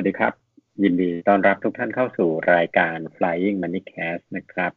[0.00, 0.34] วัสดีครับ
[0.82, 4.72] ยินดีต้อนรับทุกท่านเข้าสู่รายการ Flying Money Cast นะครับ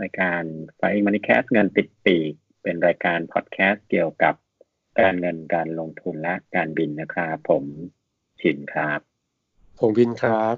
[0.00, 0.42] รายการ
[0.78, 2.32] Flying Money Cast เงินติดปีก
[2.62, 4.34] เป็นรายการพอดแคสต์เกี่ยวกับ
[5.00, 7.64] การเงินการลงทุนและการบินนะครับผม
[8.40, 9.00] ชินครับ
[9.80, 10.56] ผมวินครับ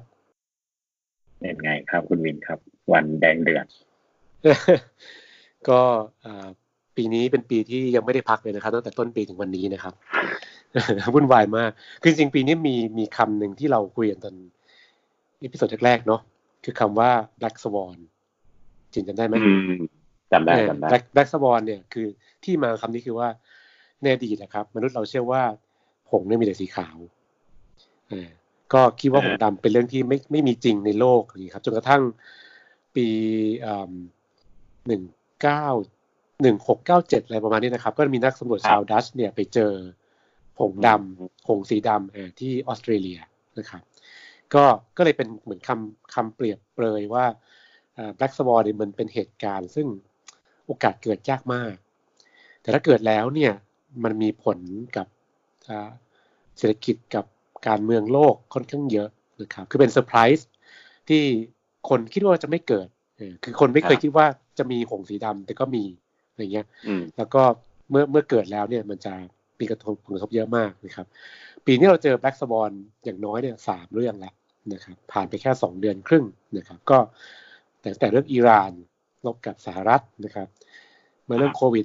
[1.41, 2.59] เป็นไงครับคุณวินครับ
[2.93, 3.67] วันแดงเดือด
[5.69, 5.83] ก็
[7.01, 9.95] ปีนี้เป็นปีที่ยังไม่ได้พักเลยนะครับตั้งแต่ต้นปีถึงวันนี้นะครับ
[11.15, 11.71] วุ่นวายมาก
[12.03, 14.35] คือจริงปีนี้มีมีคำหนึ่งที่เราคุยกันตอน
[15.43, 16.21] episode แรกๆเนาะ
[16.65, 17.97] คือคำว่า black swan
[18.93, 19.35] จริงจำได้ไหม
[20.33, 22.07] จำได้จำได้ black swan เนี่ยคือ
[22.45, 23.29] ที่มาคำนี้คือว่า
[24.03, 25.43] ในอดีตนะครับ มนุษย์เราเชื่อว่า
[26.11, 26.97] หงส์เนี่ยมีแต่สีขาว
[28.73, 32.03] ก็คิดว่าหงส์ดำเป็นเรื่องที่ไม่ไม่มีจริงในโลกนี่ครับ จนกระทั่ง
[32.97, 33.07] ปี
[34.87, 35.03] หนึ่ง
[35.43, 35.67] เก้า
[36.43, 39.73] หนึ่งหกเก้าเจ็ดอะไรประมาณนี้นะครับ ก็มีนักสำรวจชาวดัชเนี่ยไปเจอ
[40.59, 43.19] ผงดำผงสีดำที่ออสเตรเลีย
[43.59, 43.83] นะครับ
[44.55, 44.65] ก็
[44.97, 47.25] ก็เลยเป็นเหมือนคำคำเปรียบเปรยว่า
[48.17, 49.87] แบล็กสวอร์เนี่ยมันเป็นเหตุการณ์ซึ่ง
[50.67, 51.75] โอกาสเกิดยากมาก
[52.63, 53.53] แต่ถ้าเกิดแล้วเนี่ย
[54.05, 54.59] มันมีผล
[54.97, 55.07] กับ
[56.59, 57.25] เศรษฐกิจกับ
[57.69, 59.09] การเมืองโลกค่อนข้างเยอะ
[59.43, 60.49] นะครับ คือเป็นเซอร์ไพรส์
[61.09, 61.23] ที่
[61.89, 62.89] คนคิดว่าจะไม่เกิด
[63.45, 64.27] คือคนไม่เคยคิดว่า
[64.59, 65.85] จะมีหงสีดำแต่ก็มี
[66.41, 66.69] อะไรเงี้ย
[67.17, 67.43] แล้วก็
[67.91, 69.15] เมื่อเมื่อเกิดแล้วเนี่ยมันจะ
[69.61, 71.07] มีกระทบผลกระทบเยอะมากนะครับ
[71.67, 72.71] ปีนี้เราเจอแบล็กสบอน
[73.05, 74.35] อย่างน้อยเนี่ยสามเรื่องแล้ว
[74.73, 76.25] นะครับ ผ่านไปแค่สองเดือนครึ่ง
[76.57, 76.99] นะครับ ก็
[77.81, 78.73] แต่แต่เรื่องอิหร่าน
[79.27, 80.49] ลบกับสหรัฐนะครับ
[81.29, 81.85] มาเรื่องโควิด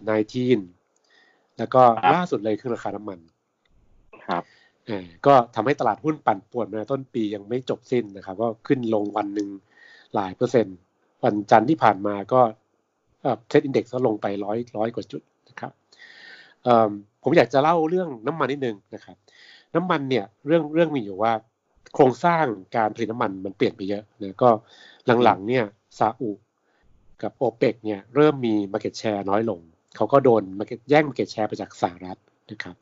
[0.80, 1.82] -19 แล้วก็
[2.14, 3.20] ล่าสุดเลยคือราคาน้ำมัน
[4.28, 4.44] ครับ
[5.26, 9.50] ก็ทำให้ตลาดหุ้นปั่นป่วนมาต้นปียังไม่จบสิ้นนะครับ ก็ขึ้นลงวันหนึ่ง
[10.16, 10.78] หลายเปอร์เซ็นต์
[11.24, 12.42] วันจันทร์ที่ผ่านมาก็
[13.50, 15.72] เซตอินเด็กซ์ก็ลงไปร้อยร้อยกว่าจุดนะครับ
[17.24, 19.16] ผมอยากจะเล่าเรื่องน้ำมันนิดนึงนะครับ
[19.76, 21.34] น้ำมันเนี่ยเรื่องเรื่องมีอยู่ว่า
[21.96, 24.50] โครงสร้างการผลิตน้ำมันมันเปลี่ยนไปเยอะนะก็
[25.24, 25.64] หลังๆเนี่ย
[26.00, 26.32] ซาอุ
[27.24, 29.60] กับโอเปกเนี่ยเริ่มมี Market Share น้อยลง
[29.96, 32.18] เขาก็โดน market แย่ง Market Share ไปจากสหรัฐ
[32.52, 32.76] นะครับ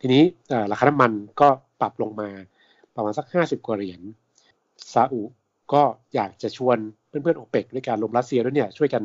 [0.00, 0.22] ทีนี้
[0.70, 1.48] ราคาน้ำมันก็
[1.80, 2.28] ปรับลงมา
[2.94, 4.00] ประมาณสัก 50 กว่าเหรียญ
[4.92, 5.22] ซาอุ
[5.72, 5.82] ก็
[6.14, 9.02] อยากจะชวนเพื่อนๆโอเปกด้วยการลมรัสเซียด้วยเนี่ยช่วยกัน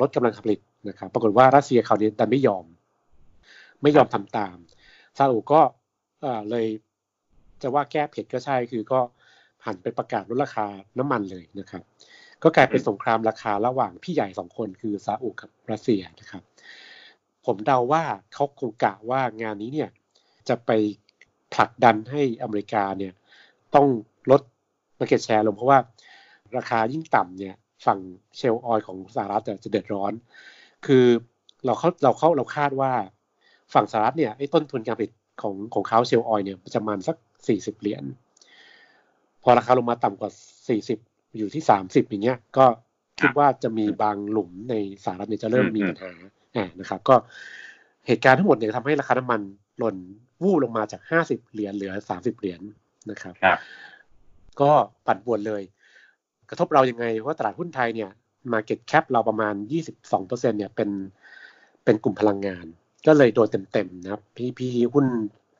[0.00, 2.64] ลดกำลังการผลิตนะครับ ปรากฏว่ารัสเซียคราวนี้ดันไม่ยอม
[3.82, 4.56] ไม่ยอมทำตาม
[5.18, 5.60] ซาอุก็
[6.50, 6.66] เลย
[7.62, 9.00] จะว่าแก้เผ็ดก็ใช่คือก็
[9.66, 10.66] หันไปประกาศลดราคา
[10.98, 11.82] น้ำมันเลยนะครับ
[12.42, 16.42] ก็กลายเป็นสงครามราคาระหว่างพี่ใหญ่สองคนคือซาอุกับรัสเซียนะครับ
[17.46, 18.02] ผมเดาว่า
[18.32, 19.90] เขาคงกะว่างานนี้เนี่ย
[20.48, 20.70] จะไป
[21.54, 23.12] ผลักดันให้อเมริกาเนี่ย
[23.74, 23.86] ต้อง
[24.30, 24.42] ลด
[24.98, 25.78] มาเก็ตแชร์ลงเพราะว่า
[26.56, 27.54] ราคายิ่งต่ำเนี่ย
[27.86, 27.98] ฝั่ง
[28.36, 30.12] เชลล์ออยของสหรัฐจะเดือดร้อน
[30.86, 31.04] คือ
[31.64, 32.92] เราเขาเราเขาเราคาดว่า
[33.74, 35.10] ฝั่งสหรัฐเนี่ยไอ้ต้นทุนการผลิต
[35.42, 37.16] ของของเขาเชลล์ออยเนี่ยประมาณสัก
[37.48, 38.04] สี่สิบเหรียญ
[39.42, 40.30] พอราคาลงมาต่ำกว่า
[40.68, 40.98] สี่สิบ
[41.36, 42.66] อยู่ที่สามสิบอย่างเงี้ยก็
[43.20, 44.74] คิดว่าจะมีบางหลุมใน
[45.04, 46.12] สหรัฐเนี่ยจะเริ่มมีปัญหา
[46.56, 47.14] อ่านะครับ ก็
[48.06, 49.40] เหตุการณ์ทั้งหมดเนี่ยทำให้ราคาน้ำมัน
[49.78, 49.96] หล่น
[50.42, 52.60] วูบลงมาจากห้าสิบเหรียญเหลือสามสิบเหรียญ
[53.10, 53.34] นะครับ
[54.60, 54.72] ก็
[55.06, 55.62] ปั่นป่วนเลย
[56.50, 58.10] กระทบเรายังไง เพราะตลาดหุ้นไทยเนี่ย
[58.52, 60.90] market cap เราประมาณยี่สิบสองเปอร์เซ็นเนี่ยเป็น
[61.84, 62.66] เป็นกลุ่มพลังงาน
[63.06, 65.06] ก็เลยโดนเต็มๆนะครับพี่พี่หุ้น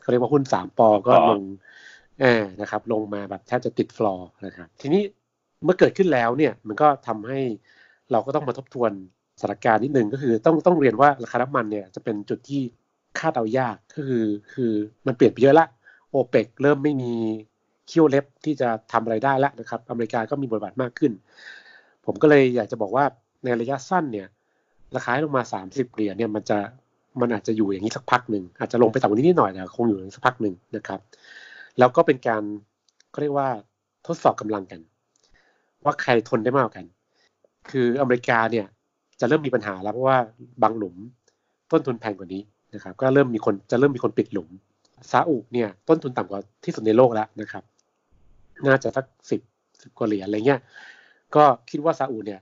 [0.01, 1.43] เขาเรียกว่าหุ้นสาม ป.ก็ลง
[2.21, 5.03] เออนะครับ ลงมาแบบแทบจะติดฟลอร์นะครับ ทีนี้
[5.65, 7.41] เมื่อเกิดขึ้นแล้วเนี่ยมันก็ทำให้
[8.13, 8.93] เราก็ต้องมาทบทวน
[9.41, 12.61] สถานการณ์นิดนึงก็คือต้องต้องเรียนว่าราคาน้ำมันเนี่ยจะเป็นจุดที่
[13.19, 14.73] คาดเอายากก็คือคือ
[15.07, 15.67] มันเปลี่ยนไปเยอะละ
[16.11, 17.15] โอเปกเริ่มไม่มี
[17.91, 21.13] เคี่ยวเล็บที่จะทำอะไรได้แล้วนะครับ อเมริกาก็มีบทบาทมากขึ้น
[22.07, 23.05] ผมก็เลยอยากจะบอกว่า
[23.45, 24.27] ในระยะสั้นเนี่ย
[24.97, 26.59] ราคาลงมา 30 เหรียญเนี่ยมันจะ
[27.21, 31.01] มันอาจจะอยู่อย่างนี้สักพักหนึ่งอาจจะลงไปต่ำกว่านี้นิดหน่อยแต่คงอยู่สักพักหนึ่งนะครับ
[31.79, 32.43] แล้วก็เป็นการ
[33.11, 33.49] เขาเรียกว่า
[34.07, 34.81] ทดสอบกำลังกัน
[35.85, 36.85] ว่าใครทนได้มากกัน
[37.71, 38.67] คืออเมริกาเนี่ย
[39.21, 40.19] จะเริ่มมีปัญหาแล้วเพราะว่า
[40.63, 40.95] บางหลุม
[41.73, 42.43] ต้นทุนแพงกว่านี้
[42.75, 44.49] นะครับ ก็เริ่มมีคนจะเริ่มมีคนปิดหลุม
[45.11, 47.63] ซาอุเนี่ยต้นทุนต่ำกว่าที่สุดในโลกแล้วนะครับ
[48.67, 49.41] น่าจะสักสิบ
[49.83, 50.61] สิบกว่าเหรียญอะไรเงี้ย
[51.37, 52.41] ก็คิดว่าซาอุเนี่ย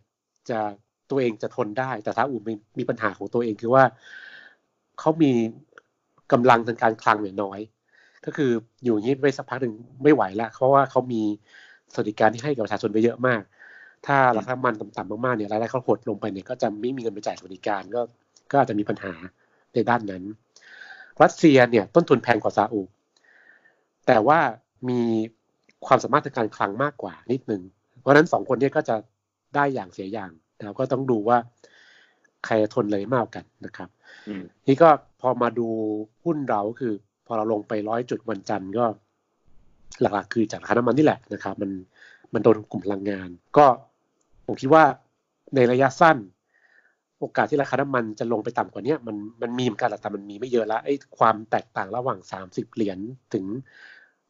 [0.50, 0.59] จะ
[1.11, 3.85] ตัวเองจะทนได้แต่ซาอุมีมีปัญหาของตัวเองคือว่า
[5.00, 5.32] เขามี
[6.32, 7.61] กำลังทางการคลังเนี่ยน้อย
[8.25, 8.50] ก็คือ
[8.85, 11.23] อยู่อย่างนี้ไปสักพักหนึ่งไม่ไหวแล้วเพราะว่าเขามี
[11.93, 13.43] สวัสดิการที่ให้กับประชาชนไปเยอะมาก
[14.06, 18.00] ถ้าราคามันต่ำๆมากๆเนี่ยรายได้เขาหดลงไปเนี่ยก็จะไม่มีเงินไปจ่ายสวัสดิการก็
[18.50, 19.12] ก็อาจจะมีปัญหา
[19.75, 20.25] ในด้านนั้น
[21.23, 22.82] รัสเซียเนี่ยต้นทุนแพงกว่าซาอุ
[24.06, 24.38] แต่ว่า
[24.88, 25.00] มี
[25.86, 27.62] ความสามารถทางการคลังมากกว่านิดนึง
[28.00, 28.96] เพราะฉะนั้นสองคนนี้ก็จะ
[29.54, 30.30] ได้อย่างเสียอย่าง
[30.64, 31.38] เราก็ต้องดูว่า
[32.44, 33.88] ใครทนเลยมากกันนะครับ
[34.66, 34.88] นี่ก็
[35.20, 35.69] พอมาดู
[36.25, 36.92] หุ้นเราคือ
[37.26, 38.84] พอเราลงไปร้อยจุดวันจันทร์ก็
[40.00, 41.70] หลักๆคือจากราคาน้ำมันนี่แหละนะครับ มัน
[42.34, 43.66] มันโดนกลุ่มพลังงาน ก็
[44.46, 44.84] ผมคิดว่า
[45.54, 46.16] ในระยะสั้น
[47.19, 52.98] โอกาสที่ราคาน้ำมันจะลงไปต่ำกว่านี้มันมันมีเหมือนกันแต่มันมีไม่เยอะแล้วไอ้ความแตกต่างระหว่างสามสิบเหรียญ
[53.34, 53.44] ถึง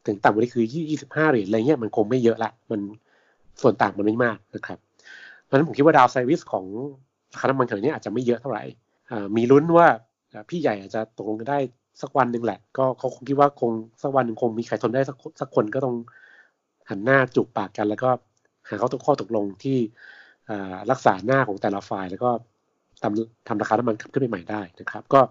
[0.05, 2.79] ถึงต่ำกว่านี้คือยี่สิบห้าเหรียญอะไรเงี้ยมันคงไม่เยอะละมัน
[3.61, 4.77] ส่วนต่างมันไม่มากนะครับ
[5.43, 6.65] เพราะฉะนั้นผมคิดว่าดาวไซริสของ
[7.33, 8.63] ราคาน้ำมันขณะนี้อาจจะไม่เยอะเท่าไหร่
[9.37, 9.87] มีลุ้นว่า
[10.49, 11.59] พี่ใหญ่อาจจะตกลงกันได้
[12.01, 15.95] สักวันหนึ่งแหละ ก็เขาคงคิดว่าคงสักวันหนึ่งคงมีใครทนได้สักสักคนก็ต้อง
[16.89, 18.09] หันหน้าจูบปากกัน แล้วก็
[18.69, 19.77] หาเข้อตกข้อตกลงที่
[20.91, 22.29] รักษาหน้าของแต่ละฝ่ายแล้วก็
[23.03, 25.21] ทำทำราคาน้ำมันขึ้นไปใหม่ได้นะครับ ก็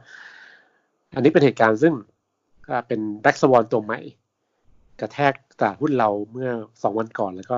[1.15, 1.95] อันนี้เป็นเหตุการณ์ซึ่ง
[2.89, 4.01] เป็นแบ็กสวอนตัวใหม่
[5.01, 6.51] กระแทกตลาดหุ้นเราเมื่อ
[6.83, 7.57] สองวันก่อน แล้วก็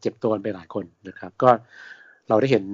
[0.00, 1.50] เจ็บตัวไปหลายคนนะครับ ก็
[2.28, 2.64] เราได้เห็น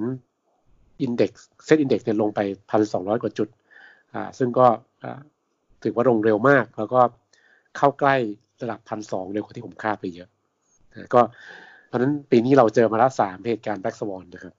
[1.01, 2.39] index SET Index เนี่ยลงไป
[2.69, 3.49] พันสองร้อยกว่าจุด
[4.13, 4.67] อ่า ซึ่งก็
[5.83, 7.01] ถือว่าลงเร็วมาก แล้วก็
[7.77, 8.15] เข้าใกล้
[8.61, 10.29] ระดับพันสองเร็วกว่าที่ผมคาดไปเยอะ
[10.91, 11.21] นะก็
[11.87, 14.53] เพราะนั้นปีนี้เราเจอมาแล้วสามเหตุการณ์ black swan นะครับ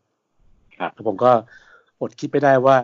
[0.79, 1.33] ครับผมก็
[2.01, 2.77] อดคิดไม่ได้ว่า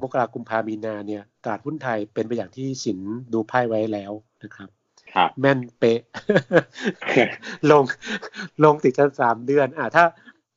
[0.00, 2.98] มกรากุมภามีนาเนี่ยตลาดหุ้นไทยเป็นไปอย่างที่สิน
[3.32, 4.12] ดูไพ่ไว้แล้ว
[4.44, 4.77] นะครับครับ
[5.40, 6.00] แม่นเป๊ะ
[7.70, 7.84] ลง
[8.64, 10.04] ลงติดกันสามเดือน อ่าถ้า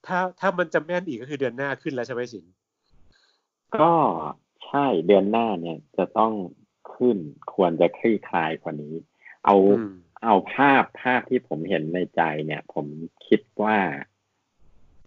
[0.08, 2.46] ถ้าถ้ามันจะแม่นอีกก็คือเดือนหน้าขึ้นแล้วใช่ไหมสิน
[3.80, 3.92] ก็
[4.66, 6.34] ใช่เดือนหน้าเนี่ยจะต้อง
[6.94, 7.18] ขึ้น
[7.54, 8.94] ควรจะคลี่คลายกว่านี้
[9.46, 9.56] เอา
[10.26, 12.86] เอาภาพภาพที่ผมเห็นในใจเนี่ย ผม
[13.28, 13.78] คิดว่า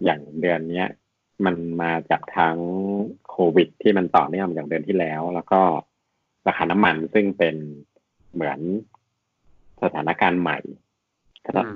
[0.04, 0.88] อย่างเดือนเนี้ย
[1.44, 2.58] มันมาจากทั้ง
[3.28, 5.60] โควิด ที่มันต่อเนื่องอย่างเดือนที่แล้ว แล้วก็
[6.46, 7.56] ราคาน้ำมันซึ่งเป็น
[8.34, 8.60] เหมือน
[9.82, 10.58] สถานการณ์ใหม่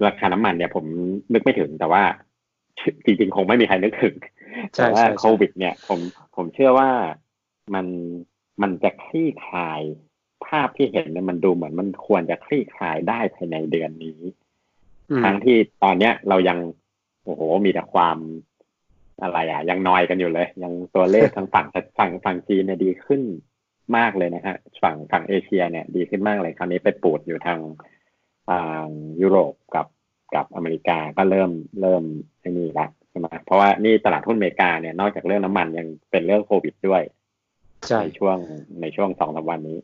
[0.07, 0.85] ราคาน้ำมันเนี่ยผม
[1.33, 2.03] นึกไม่ถึงแต่ว่า
[3.05, 4.15] จริงๆคงไม่มีใครนึกถึง
[4.77, 6.01] แต่ว่าโควิด เนี่ย ผม
[6.37, 6.91] ผมเชื่อว่า
[7.75, 7.87] มัน
[8.63, 9.83] มันจะคลี่คลาย
[10.47, 14.21] ภาพที่เห็นเนี่ยมันดูเหมือนมันควรจะคลี่คลายได้ภายในเดือนนี้
[15.25, 16.59] ทั้งที่ตอนเนี้ยเรายัง
[17.25, 18.19] โอ้โหมีแต่ความ
[19.23, 21.67] อะไรอะ ยังนอยกันอยู่เลย ยังตัวเลขทางฝั่ง
[21.99, 23.23] ฝั่งฝั่งจีนเนี่ยดีขึ้น
[23.97, 27.61] มากเลยนะฮะฝั่งฝั่งเอเชียเนี่ยดีขึ้นมากเลยคราวนี้ไปปูดอยู่ทาง
[28.49, 28.85] ทาง
[29.23, 29.87] ยุโรปกับ
[30.35, 31.51] กับอเมริกาก็เริ่ม
[31.81, 32.03] เริ่ม
[32.41, 37.03] ไอ้นี่ละใช่ไหมเพราะว่านี่ตลาดหุ้นอเมริกาเนี่ยนอกจากเรื่องน้ำมันยังเป็นเรื่องโควิดด้วย
[38.03, 38.37] ในช่วง
[38.81, 39.79] ในช่วงสองสาวันนี้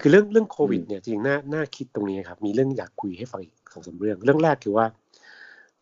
[0.00, 4.86] คือเรื่องเรื่องโควิด เนี่ยจริงน่าน่าคิดตรงนี้ครับ มีเรื่องอยากคุยให้ฟังอีกสองสาเรื่อง เรื่องแรกคือว่า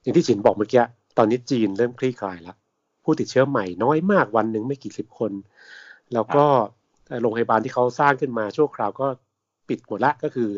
[0.02, 0.82] อย่างที่ฉินบอกเมื่อกี้
[1.18, 2.56] ตอนนี้จีนเริ่มคลี่คลายแล้ว
[3.04, 5.32] ผู้ติดเชื้อใหม่น้อยมากวันหนึ่งไม่กี่สิบคน
[6.14, 6.44] แล้วก็
[7.20, 9.06] โรงพยาบาลที่เขาสร้างขึ้นมาชั่วคราวก็
[9.68, 10.50] ปิดหมดละก็คือ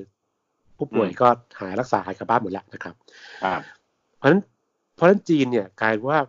[0.76, 1.28] ผู้ป่วยก็
[1.60, 2.94] หายรักษาหายกลับบ้านหมดแล้วนะครับ
[4.16, 4.40] เพราะฉะนั้น
[4.94, 6.20] เพราะฉะนั้นจีนเนี่ยกลายว่า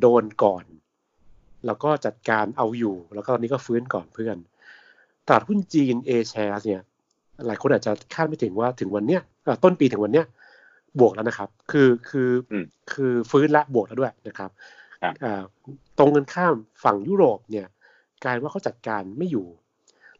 [0.00, 0.64] โดนก่อน
[1.66, 4.36] แล้วก็จัดการเอาอยู่ แล้วก็ตอนนี้ก็ฟื้นก่อนเพื่อน
[5.26, 6.82] ตลาดหุ้นจีนเอแชร์เนี่ย
[7.46, 9.22] หลายคนอาจจะคาดไม่ถึงว่าถึงวันเนี้ย
[9.64, 10.26] ต้นปีถึงวันเนี้ย
[11.00, 12.30] บวกแล้วนะครับ คือคือ
[12.92, 14.50] คือฟื้นละบวกแล้วด้วยนะครับ
[15.98, 17.66] ตรงกันข้ามฝั่งยุโรปเนี่ย
[18.24, 19.46] กลายว่าเขาจัดการไม่อยู่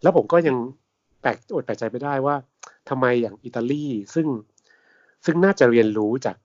[0.03, 0.57] แล้วผมก็ยัง
[1.21, 2.35] แปลกอดแปลกใจไม่ได้ว่า
[2.89, 4.27] ทำไมอย่างอิตาลีซึ่ง
[5.25, 6.37] ซึ่งน่าจะเรียนรู้จาก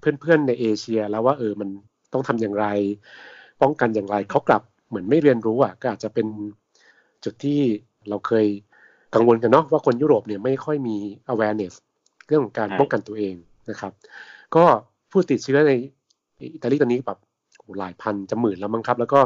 [0.00, 1.68] เพื่อนๆในเอเชีย แล้วว่าเออมัน
[2.12, 2.66] ต้องทำอย่างไร
[3.62, 6.26] ป้องกันอย่างไรเขากลับเหมือนไม่เรียนรู้อะก็อาจจะเป็น
[7.24, 7.60] จุดที่
[8.08, 8.46] เราเคย
[9.14, 10.96] กังวลกันเนาะว่าคนยุโรปเนี่ยไม่ค่อยมี
[11.32, 11.74] awareness
[12.26, 13.34] เรื่องของการป้องกันตัวเอง
[13.70, 13.92] นะครับ
[14.54, 14.64] ก็
[15.10, 15.72] ผู้ติดเชื้อใน
[16.54, 17.18] อิตาลีตอนนี้แบบ
[17.78, 19.20] หลายพันจะหมื่นแล้วมั้งครับ แล้วก็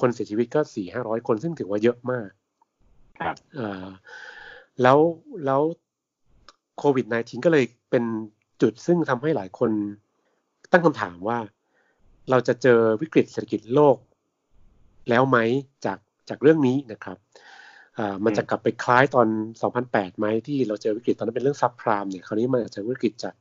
[0.00, 2.28] คนเสียชีวิตก็สี่ห้าร้อยคนซึ่งถือว่าเยอะมาก
[3.20, 3.36] ครับ
[4.82, 4.98] แล้ว
[5.46, 5.62] แล้ว
[6.78, 8.04] โควิด -19 ก็เลยเป็น
[8.62, 9.70] จุดซึ่งทำให้หลายคน
[10.72, 11.38] ตั้งคำถามว่า
[12.30, 13.96] เราจะเจอวิกฤตเศรษฐกิจโลก
[15.10, 15.38] แล้วไหม
[15.84, 15.98] จาก
[16.28, 17.16] จากเรื่องนี้นะครับ
[18.24, 19.28] มันจะกลับไปคล้ายตอน
[19.72, 23.34] 2008 ไหมที่เราเจอวิกฤตตอนนั้นเป็นเรื่องซับพรามเนี่ยคราวนี้มันจะวิกฤตจาก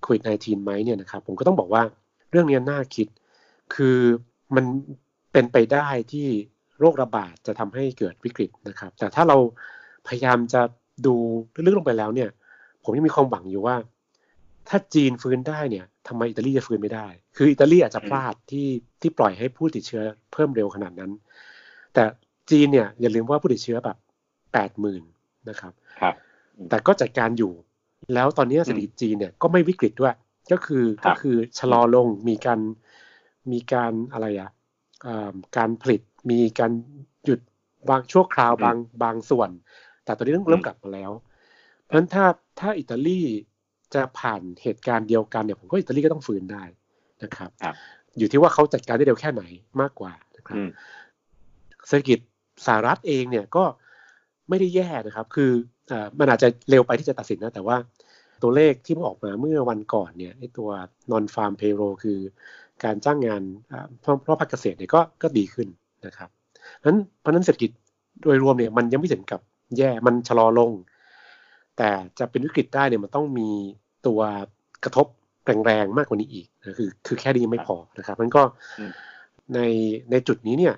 [0.00, 1.82] โควิด -19 ไหมเนี่ยนะครับผมก็ต้องบอกว่า
[2.30, 3.06] เรื่องนี้น่าคิด
[3.74, 3.98] คือ
[4.54, 4.64] มัน
[5.32, 6.28] เป็นไปได้ที่
[6.80, 9.36] โรคระบาดจะทำให้เกิดวิกฤตนะครับ แต่ถ้าเรา
[10.06, 10.62] พยายามจะ
[11.06, 11.14] ดู
[11.64, 12.30] ลึกลงไปแล้วเนี่ย
[12.84, 13.76] ผมยังมีความหวังอยู่ว่า
[14.68, 17.06] ถ้าจีนฟื้นได้เนี่ยทำไมอิตาลีจะฟื้นไม่ได้
[17.36, 18.68] คืออิตาลีอาจจะพลาดที่
[19.00, 21.12] ที่ปล่อยให้ผู้ติดเชื้อเพิ่มเร็วขนาดนั้น
[21.94, 22.04] แต่
[22.50, 23.96] จีนเนี่ยอย่าลืมว่าผู้ติดเชื้อแบบ
[24.52, 25.02] แปดหมื่น
[25.48, 26.14] นะครับครับ
[26.70, 27.52] แต่ก็จัดการอยู่
[28.14, 30.14] แล้วตอนนี้เศรษฐกิจจีนเนี่ยก็ไม่วิกฤตด้วย
[30.52, 32.60] ก็คือก็คือชะลอลงมีการ
[33.52, 34.50] มีการอะไรอะ
[35.56, 36.72] การผลิตมีการ
[37.24, 37.40] หยุด
[37.90, 39.50] บางชั่วคราวบางบางส่วน
[40.04, 41.10] แต่ตอนนี้เริ่มเริ่มกลับมาแล้ว
[41.82, 42.24] เพราะฉะนั้นถ้า
[42.60, 43.20] ถ้าอิตาลี
[43.94, 46.64] จะผ่านเหตุการณ์เดียวกันเนี่ยผมก็อิตาลีก็ต้องฟื้นได้
[47.22, 47.50] นะครับ
[48.18, 49.42] อยู่ที่ว่าเขาจัดการได้เร็วแค่ไหน
[49.80, 50.56] มากกว่านะครับ
[51.88, 52.18] เศรษฐกิจ
[52.66, 53.64] สหรัฐเองเนี่ยก็
[54.48, 55.50] ไม่ได้แย่นะครับ คือ
[55.90, 57.76] อมันอาจจะเร็วไปที่จะตัดสินนะ แต่ว่า
[58.42, 60.68] ตัวเลขที่ออกมาเมื่อวันก่อนเนี่ยไอ้ตัว
[61.12, 62.18] non farm payroll คือ
[62.84, 63.42] การจ้างงาน
[64.00, 65.68] เพราะเพราะภาคเกษตรเนี่ยก็ก็ดีขึ้น
[66.06, 66.30] นะครับ
[66.84, 67.70] นั้นเพราะนั้นเศรษฐกิจ
[68.22, 69.40] โดยรวมเนี่ยมันยังไม่ถึงกับ
[69.78, 70.70] แย่มันชะลอลง
[71.76, 73.48] แต่จะเป็นวิกฤตได้เนี่ยมันต้องมี
[74.06, 74.20] ตัว
[74.84, 75.06] กระทบ
[75.66, 78.42] แรงๆมากกว่านี้อีกนะคือคือแค่นี้ไม่พอนะครับมันก็
[79.54, 79.58] ใน
[80.10, 80.74] ในจุดนี้เนี่ย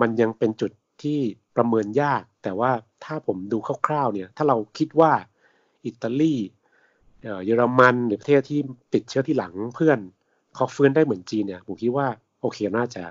[0.00, 0.70] มันยังเป็นจุด
[1.02, 1.18] ที่
[1.56, 2.70] ประเมินยาก แต่ว่า
[3.04, 5.12] ถ้าผมดูคร่าวๆเนี่ยถ้าเราคิดว่า
[5.86, 6.34] อิตาลี
[7.44, 8.60] เยอรมันหรือประเทศที่
[8.94, 9.98] ติดเชื้อที่หลังเพื่อน
[10.54, 12.06] เขาฟื้นได้เหมือนจีนเนี่ยผมคิดว่า
[12.40, 13.02] โอเคน่าจะ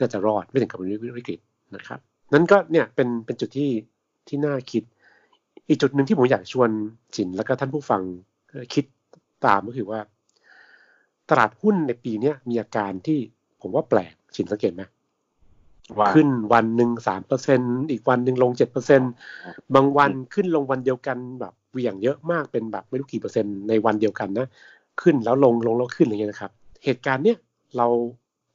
[0.00, 0.78] น่าจะรอดไม่ถึงกับ
[1.18, 1.40] วิกฤต
[1.76, 1.98] นะครับ
[2.32, 3.70] นั้นก็เนี่ยเป็นเป็นจุดที่
[4.28, 4.82] ที่น่าคิด
[5.68, 6.70] อีกจุดหนึ่งที่ผมอยากชวน
[7.16, 8.02] จินแล้วก็ท่านผู้ฟัง
[8.74, 8.84] คิด
[9.46, 10.00] ตามก็คือว่า
[11.30, 13.18] ตลาดหุ้นในปีนี้มีอาการที่
[13.60, 14.82] ผมว่าแปลกชินสังเกตไหม
[16.14, 19.02] ขึ้นวันหนึ่งสามเปอร์เซ็นอีกวันหนึ่งลงเจ็ดเปอร์เซ็น
[19.74, 24.48] บางวันขึ้นลงวันเดียวกันแบบเหวี่ยงเยอะมากเป็นแบบไม่รู้กี่เปอร์เซ็นต์ในวันเดียวกันนะ
[25.02, 26.52] ขึ้นแล้วลงลงแล้วขึ้นอะไรเงี้ยนะครับ
[26.84, 27.38] เหตุการณ์เนี้ย
[27.76, 27.86] เรา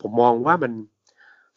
[0.01, 0.73] ผมมองว่ามัน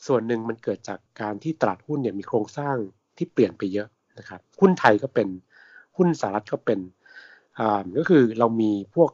[0.06, 2.76] ส่วนหนึ่งมันเกิดจากการที่ตลาดหุ้นเนี่ยมีโครงสร้าง
[3.16, 5.28] ที่เปลี่ยนไปเยอะนะครับหุ้นไทยก็เป็น
[5.96, 6.78] หุ้นสหรัฐก็เป็น
[7.58, 9.10] อ่าก็คือเรามีพวก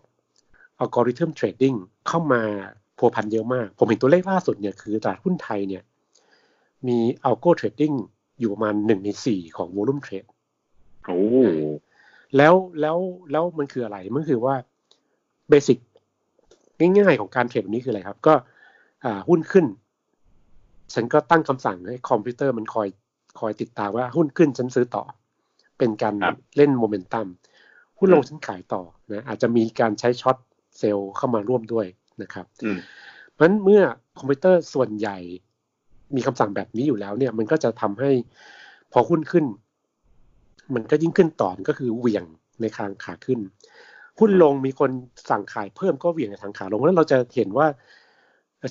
[0.78, 1.74] algorithm trading
[2.08, 2.42] เข้ามา
[2.98, 5.82] พัวพันเยอะมาก ผมเห็นตัวเลขล่าสุดเนี่ยคือตลาดหุ้นไทยเนี่ย
[6.88, 7.92] มี algo trading
[8.40, 10.24] อยู่ประมาณหนึ่งในสี่ของ volume เทรด
[11.06, 11.20] โอ้
[12.36, 12.98] แล้วแล้ว
[13.32, 14.54] แล้วมันคืออะไร มันคือว่า
[15.48, 15.78] basic
[16.82, 18.34] ง่ายๆของการเทรดแบบนี้คืออะไรครับ ก็
[19.28, 19.66] หุ้นขึ้น
[20.94, 22.88] ฉันก็ตั้งคำสั่งให้คอมพิวเตอร์มันคอย
[23.40, 25.04] คอยติดตามว่าหุ้นขึ้นฉันซื้อต่อ
[25.78, 26.14] เป็นการ
[26.56, 27.26] เล่นโมเมนตัม
[27.98, 30.36] หุ้นลงฉันขายต่อนะอาจจะมีการใช้ short
[30.78, 31.86] sell เข้ามาร่วมด้วย
[32.22, 32.46] นะครับ
[33.30, 33.82] เพราะฉะนั้นเมื่อ
[34.18, 35.18] คอมพิวเตอร์ส่วนใหญ่
[36.16, 38.10] มีคำสั่งแบบนี้อยู่แล้วเนี่ย มันก็จะทำให้
[38.92, 39.44] พอหุ้นขึ้น
[40.74, 42.24] มันก็ยิ่งขึ้นต่อก็คือเหวี่ยง
[42.60, 43.40] ในทางขาขึ้น
[44.18, 44.90] หุ้นลงมีคน
[45.30, 47.66] สั่งขายเพิ่มก็เหวี่ยงในทางขาลงเพราะฉะนั้นเราจะเห็นว่า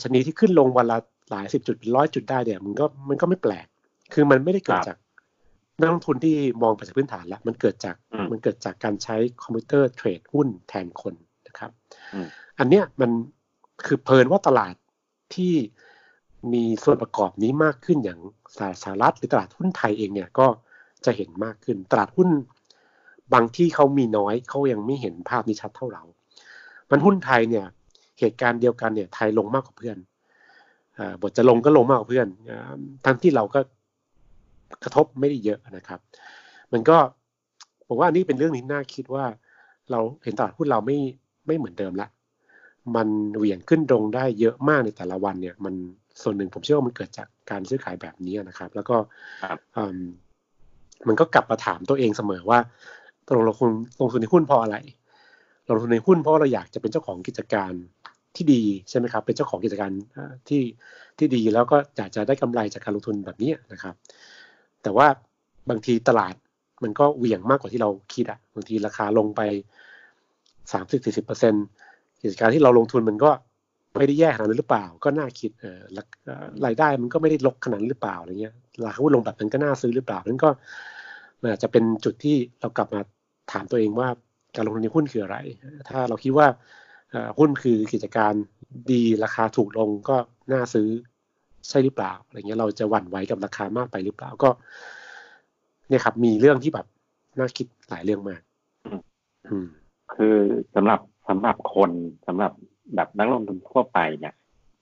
[0.03, 0.97] ชนีที่ขึ้นลงวันละ
[1.29, 3.65] หลายสิบจุดเป็นร้อยจุดได้เนี่ยมันก็มันก็ไม่แปลก
[4.13, 4.97] คือมันไม่ได้เกิดจาก
[5.79, 7.95] นักลงทุนที่มองไปจากพื้นฐานแล้ว มันเกิดจาก
[8.31, 11.13] มันเกิดจากการใช้คอมพิวเตอร์เทรดหุ้นแทนคน
[11.47, 11.71] นะครับ
[12.59, 13.11] อันเนี้ยมัน
[13.85, 14.73] คือเพลินว่าตลาด
[15.35, 15.53] ที่
[16.53, 18.19] มีส่วนประกอบนี้มากขึ้นอย่าง
[18.83, 20.47] สหรัฐหรือตลาดหุ้นไทยเองเนี่ยก็
[21.05, 22.29] จะเห็นมากขึ้นตลาดหุ้น
[23.33, 26.03] บางที่เขามีน้อยเขายังไม่เห็นภาพนี้ชัดเท่าเรา
[26.91, 27.65] มันหุ้นไทยเนี่ย
[28.19, 29.97] เหตุการณ์เดียวกันเนี่ย ไทยลงมากกว่าเพื่อน
[31.21, 32.27] บทจะลงก็ลงมากกว่าเพื่อน
[33.05, 33.59] ทั้งที่เราก็
[34.83, 35.99] กระทบไม่ได้เยอะนะครับ
[36.73, 36.97] มันก็
[37.87, 39.25] ผมว่านี่เป็นเรื่องที่น่าคิดว่า
[39.91, 40.97] เราเห็นตลาดหุ้นเราไม่
[41.47, 42.07] ไม่เหมือนเดิมละ
[42.95, 45.73] มันเหวี่ยงขึ้นลงได้เยอะมากในแต่ละวันเนี่ย มัน
[46.21, 48.95] ส่วนหนึ่งผมเชื่อว่ามันเกิดจากการซื้อขายแบบนี้นะครับ แล้วก็
[51.07, 52.59] มันก็กลับมาถามตัวเองเสมอว่า
[53.25, 54.77] ตกลงเราคงลงทุนในหุ้นเพราะอะไร
[55.65, 57.73] เราลงทุนในหุ้นเพราะเราอยากจะเป็นเจ้าของกิจการ
[58.35, 59.91] ที่ดีใช่ไหมครับ เป็นเจ้าของกิจการ
[60.47, 60.63] ที่
[61.17, 63.93] ที่ดีแล้วก็อยากจะได้กำไรจากการลงทุนแบบนี้นะครับ
[64.83, 65.07] แต่ว่า
[65.69, 66.33] บางทีตลาด
[66.83, 69.41] มันก็เหวี่ยงมากกว่าที่เราคิดอะบางทีราคาลงไป
[70.73, 71.53] สามสิบสี่สิบเปอร์เซ็น
[72.21, 73.31] กิจการที่เราลงทุนมันก็
[73.97, 75.79] ไม่ได้แย่ขนาดนั้นหรือเปล่า ก็น่าคิดเออ
[76.65, 78.53] รายได้มันก็ไม่ได้ลกขนาดนั้นหรือเปล่าอะไรเงี้ย
[78.85, 80.49] ราคาหุ้นลงแบบนั้นก็น่าซื้อหรือเปล่านั้นก็
[81.41, 83.01] มันอาจจะเป็นจุดที่เรากลับมา
[83.51, 84.07] ถามตัวเองว่า
[84.55, 85.37] การลงทุนในหุ้นคืออะไร
[85.89, 86.47] ถ้าเราคิดว่า
[87.37, 88.33] หุ้นคือกิจการ
[88.91, 90.17] ดีราคาถูกลงก็
[90.51, 90.89] น่าซื้อ
[91.69, 94.49] ใช่หรือเปล่าอะไรเงี้ยเราจะหวั่นไหวกับราคามากไปหรือเปล่าก็
[95.89, 96.85] เนี่ยครับ มีเรื่องที่แบบ
[97.39, 98.41] น่าคิดหลายเรื่องมาก
[100.13, 100.37] คือ
[100.75, 101.91] สำหรับสำหรับคน
[102.27, 102.51] สำหรับ
[102.95, 104.33] แบบนักลงทุนทั่วไปเนี่ย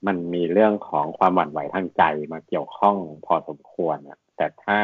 [0.07, 4.79] มันมีเรื่องของความหวั่นไหวทางใจมาเกี่ยวข้องพอสมควรอะแต่ถ้า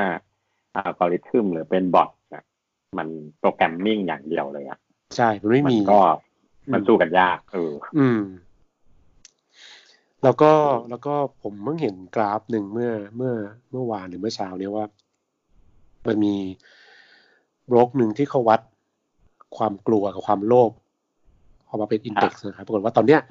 [0.75, 2.43] อัลกอริทึมหรือเป็นบอทอะ
[2.97, 3.07] มัน
[3.39, 4.79] โปรแกรมมิ่งอย่างเดียวเลยอะ
[5.15, 6.01] ใช่มันไม่มีก็
[6.73, 8.21] มันสู้กันยากเอออืม
[10.23, 10.51] แล้วก็
[10.89, 11.13] แล้วก็
[11.43, 13.33] ผมเพิ่งเห็นกราฟหนึ่งเมื่อเมื่อ
[13.71, 14.85] เมื่อวานหรือเมื่อเช้าเนี่ยว่า
[16.07, 16.35] มันมี
[17.71, 18.61] บล็อกหนึ่งที่เขาวัด
[19.57, 20.71] ความกลัวกับความโลภ
[21.67, 23.21] ออกมาเป็นอินเด็กซ์นะครับปรากฏว่าตอนเนี้ย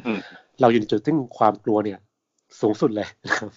[0.61, 1.99] เราอยู่ในจุดที่ความกลัวเนี่ย
[2.61, 3.51] สูงสุดเลยนะครับ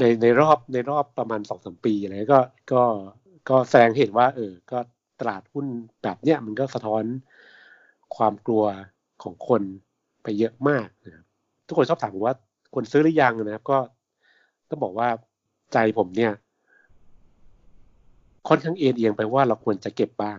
[0.00, 2.40] ในในรอบในรอบประมาณสองสมปีอะไรก็
[2.72, 2.82] ก็
[3.48, 4.78] ก็แสดงเห็นว่า เออ ก็
[5.20, 5.66] ตลาดหุ้น
[6.02, 7.04] แบบเนี้ยมันก็สะท้อน
[8.16, 8.64] ความกลัว
[9.22, 9.62] ของคน
[10.22, 11.24] ไปเยอะมากนะครับ
[11.66, 12.34] ทุกคนชอบถามผมว่า
[12.74, 13.78] ควรซื้อหรือยังนะครับ ก็
[14.68, 15.08] ต้องบอกว่า
[15.72, 16.32] ใจผมเนี่ย
[18.48, 20.38] ค่อนข้างเอ็นเอียงไปว่าเราควรจะเก็บบ้าง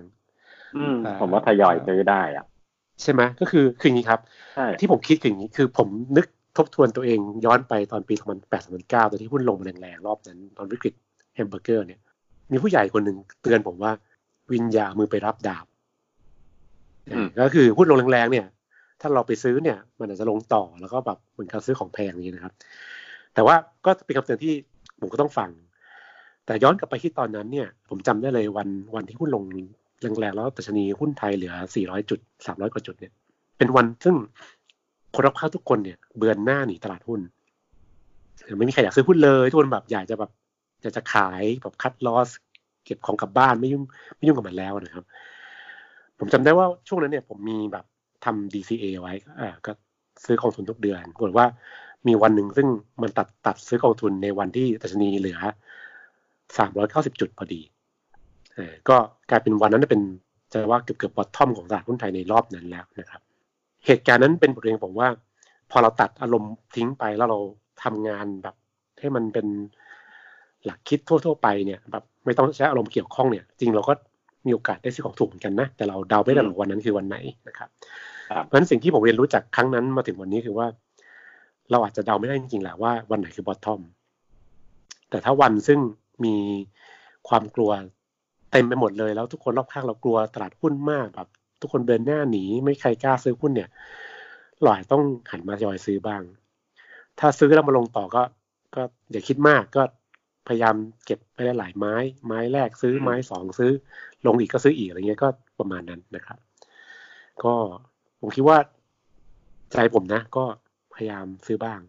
[1.22, 2.46] ผมว่าทยอยซื้อได้อะ
[3.02, 4.20] ใช่ไหมก็คือคืออย่างนี้ครับ
[4.80, 6.26] ที่ผมคิดอย่างนี้คือผมนึก
[6.58, 10.94] ทบทวนตัวเองย้อนไปตอนปี 2 0 0 8 2009 ตอนที่หุ้นลงแรงๆ รอบนั้น ตอนวิกฤต
[11.36, 12.00] แฮมเบอร์เกอร์เนี่ย
[12.51, 13.91] มีผู้ใหญ่คนหนึ่งเตือนผมว่า
[14.51, 15.65] วินอย่ามือไปรับดาบ
[17.46, 18.46] ก็คือหุ้นลงแรงๆเนี่ย
[19.01, 22.53] ถ้าเราไปซื้อเนี่ย มันอาจจะลงต่อแล้วก็แบบเหมือนการซื้อของแพงนี้นะครับ
[23.34, 24.53] แต่ว่าก็เป็นคำเตือนที่
[25.00, 25.50] ผมก็ต้องฟัง
[26.46, 29.44] แต่ย้อนกลับไปที่ตอนนั้นเนี่ย ผมจำได้เลยวันวันที่หุ้นลง
[30.01, 31.53] แรงๆแล้วดัชนีหุ้นไทยเหลือ
[31.84, 33.13] 400 จุด 300 กว่าจุดเนี่ย
[33.58, 34.15] เป็นวันซึ่ง
[35.16, 37.22] คนรับข่าวทุกคนเนี่ย เบือนหน้าหนีตลาดหุ้น
[38.58, 40.32] ไม่มีใครอยากซื้อหุ้นเลย ทุกคนแบบอยากจะแบบ
[40.82, 42.30] อยากจะขายแบบคัดลอส
[42.86, 43.84] เก็บของกลับบ้านไม่ยุ่ง
[44.18, 45.06] ไม่ยุ่งกับมันแล้วนะครับ
[46.20, 47.86] ผมจำได้ว่าช่วงนั้นเนี่ย ผมมีแบบ
[48.25, 49.72] ทำ DCA ไว้อ่าก็
[50.25, 51.46] ซื้อกองทุนทุกเดือนปรากฏว่า
[52.08, 52.68] มีวันหนึ่งซึ่ง
[53.01, 55.39] มันตัดตัดซื้อกองทุนในวันที่ตัชนีเหลือ
[56.58, 57.62] สามร้อยเก้าสิบจุดพอดี
[58.56, 58.96] เออก็
[59.30, 60.01] กลายเป็นวันนั้นเป็น
[60.54, 63.22] จะว่าเกือบเกือบบอททอมของตลาดหุ้นไทยในรอบนั้นแล้วนะครับ
[63.86, 65.09] เหตุการณ์นั้นเป็นบทเรียนผมว่า
[65.71, 67.39] พอเราตัดอารมณ์ทิ้งไปแล้วเรา
[67.83, 68.55] ทำงานแบบ
[69.00, 69.48] ให้มันเป็น
[70.65, 73.93] หลักคิดทั่ว ๆ ไปเนี่ยแบบไม่ต้องใช้อารมณ์เกี่ยวข้องเนี่ย จริงเราก็
[74.45, 77.17] มีโอกาสได้ซื้อของถูกเหมือนกันนะ แต่เราเดาไม่ได้หรอกวันนั้นคือวันไหน
[77.48, 77.69] นะครับ
[78.45, 80.67] เพราะฉะนั้นสิ่งที่ผมเรียนรู้จากครั้งนั้นมาถึงวันนี้คือว่า
[81.71, 83.81] เราอาจจะเดาไม่ได้จริงๆแหละว่าวันไหนคือบอททอม
[85.09, 85.79] แต่ถ้าวันซึ่ง
[86.25, 86.36] มี
[87.27, 87.71] ความกลัว
[88.51, 91.29] เต็มไปหมดเลยแล้วทุกคนรอบข้างเรากลัวตลาดหุ้นมากแบบ
[91.62, 93.70] ทุกคนเดินหน้าหนีไม่ใครกล้าซื้อหุ้นเนี่ย
[94.63, 96.22] หลายต้องหันมาทยอยซื้อบ้าง
[97.20, 98.24] ถ้าซื้อแล้วมาลงต่อก็
[98.75, 99.84] ก็อย่าคิดมากก็
[100.48, 100.75] พยายาม
[101.06, 103.72] เก็บไปได้หลายไม้ ไม้แรกซื้อไม้สองซื้อ
[104.25, 106.39] ลงอีกก็ซื้ออีกอะไรเงี้ยก็ประมาณนั้นนะครับ
[107.44, 107.54] ก็
[108.20, 108.58] ผมคิดว่า
[109.72, 110.46] ใจผมนะ ก็
[110.96, 111.80] พยายามซื้อบ้าง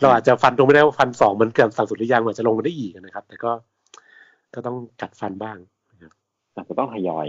[0.00, 3.52] เราอาจจะฟันตรงไม่ได้ว่าฟันสองมันเกือบสั่งสุดหรือยังอาจจะลงมาได้อีกนะครับ แต่ก็
[4.54, 5.58] ก็ต้องกัดฟันบ้าง
[5.92, 6.12] นะครับ
[6.54, 7.26] อาจจะต้องทยอย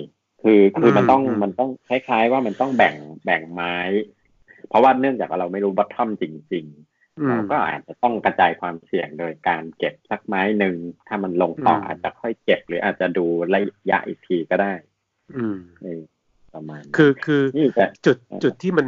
[0.47, 3.75] คือคือมันต้องมันต้องคล้ายๆ ว่ามันต้องแบ่งแบ่งไม้
[4.69, 6.67] เพราะว่าเนื่องจากเราไม่รู้บัตทอมจริง
[7.29, 10.75] เราก็อาจจะต้องกระจายความเสี่ยงโดยการเก็บสักไม้หนึ่ง
[11.07, 14.73] ถ้ามันลงต่ออาจจะค่อยเก็บหรืออาจจะดูระยะอีกทีก็ได้
[15.37, 15.57] อืม
[16.53, 17.41] ประมาณคือคือ
[18.05, 18.87] จุดจุดที่มัน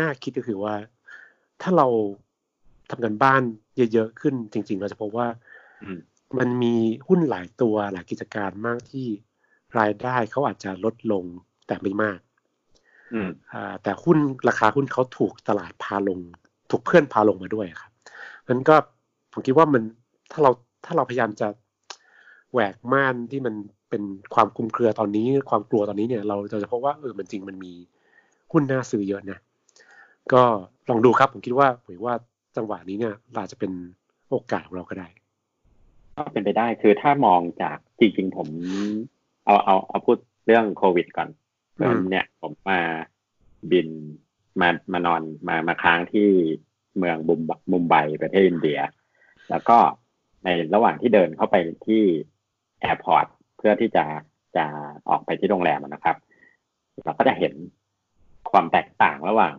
[0.00, 0.74] น่าคิดก็คือว่า
[1.62, 1.86] ถ้าเรา
[2.90, 3.42] ทำกันบ้าน
[3.92, 5.28] เยอะๆขึ้นจริง ๆ เราจะพบว่า
[6.38, 6.74] มันมี
[7.08, 9.06] หุ้นหลายตัวหลายกิจการมากที่
[9.78, 11.24] รายได้เขาอาจจะลดลง
[11.66, 12.20] แต่ไม่มาก
[13.52, 16.20] อ่าแต่หุ้นราคาหุ้นเขาถูกตลาดพาลง
[16.70, 17.92] ถูกเพื่อนพาลงมาด้วยครับ
[18.48, 18.76] นั้นก็
[19.32, 19.82] ผมคิดว่ามัน
[20.32, 20.50] ถ้าเรา
[20.84, 21.48] ถ้าเราพยายามจะ
[22.52, 23.54] แหวกม่านที่มัน
[23.90, 24.02] เป็น
[24.34, 27.72] ความคุมเครือตอนนี้ ความกลัวตอนนี้เนี่ย เราจะพบว่าเออมันจริงมันมี
[28.52, 29.38] หุ้นน่าซื้อเยอะนะ
[30.32, 30.42] ก็
[30.88, 32.14] ลองดูครับ ผมคิดว่าผมว่า
[32.56, 33.72] จังหวะนี้เนี่ยอาจจะเป็น
[34.28, 35.08] โอกาสของเราก็ได้
[36.16, 38.48] ก็เป็นไปได้คือถ้ามองจากจริงๆผม
[39.48, 41.28] เอาเอาเอาพูดเรื่องโควิดก่อน
[42.10, 42.80] เนี่ยผมมา
[43.72, 43.88] บิน
[44.60, 46.28] มามานอนมามาค้างที่
[46.98, 47.40] เมืองมุม
[47.72, 48.80] มุมไบประเทศอินเดีย
[49.50, 49.78] แล้วก็
[50.44, 51.56] ในระหว่างที่เดินเข้าไป
[51.86, 52.02] ที่
[52.80, 53.26] airport
[53.58, 54.04] เพื่อที่จะ
[54.56, 54.64] จะ
[55.08, 56.16] ออกไปที่โรงแรมนะครับ
[57.04, 57.54] เราก็จะเห็น
[58.50, 59.54] ความแตกต่างระหว่าง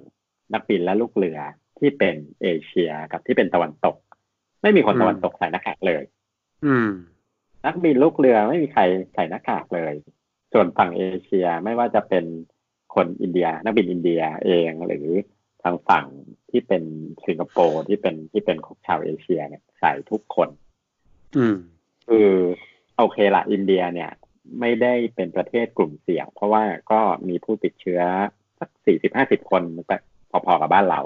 [0.54, 1.40] นักบินและลูกเรือ
[1.80, 3.96] ที่เป็นเอเชียกับที่เป็นตะวันตก
[4.62, 6.04] ไม่มีคนตะวันตกใส่หน้ากากเลย
[6.66, 6.90] อืม
[7.66, 8.82] นักบินลูกเรือไม่มีใคร
[9.14, 9.94] ใส่หน้ากากเลย
[10.54, 12.26] ส่วนฝั่งเอเชียไม่ว่าจะเป็น
[12.96, 15.08] คนอินเดีย นักบินอินเดียเองหรือ
[15.64, 16.06] ทางฝั่ง
[16.50, 16.84] ที่เป็น
[17.26, 20.50] สิงคโปร์ที่เป็นที่เป็นของชาวเอเชียเนี่ยใส่ทุกคน
[21.38, 21.58] อืม
[22.08, 22.30] คือ
[22.98, 24.12] โอเคละอินเดียเนี่ย
[24.60, 28.02] ไม่ได้เป็นประเทศกลุ่มเสี่ยง เพราะว่าก็มีผู้ติดเชื้อ
[28.60, 29.64] สักสี่สิบห้าสิบคน
[30.32, 31.02] พอๆกับบ้านเรา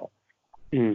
[0.76, 0.94] อืม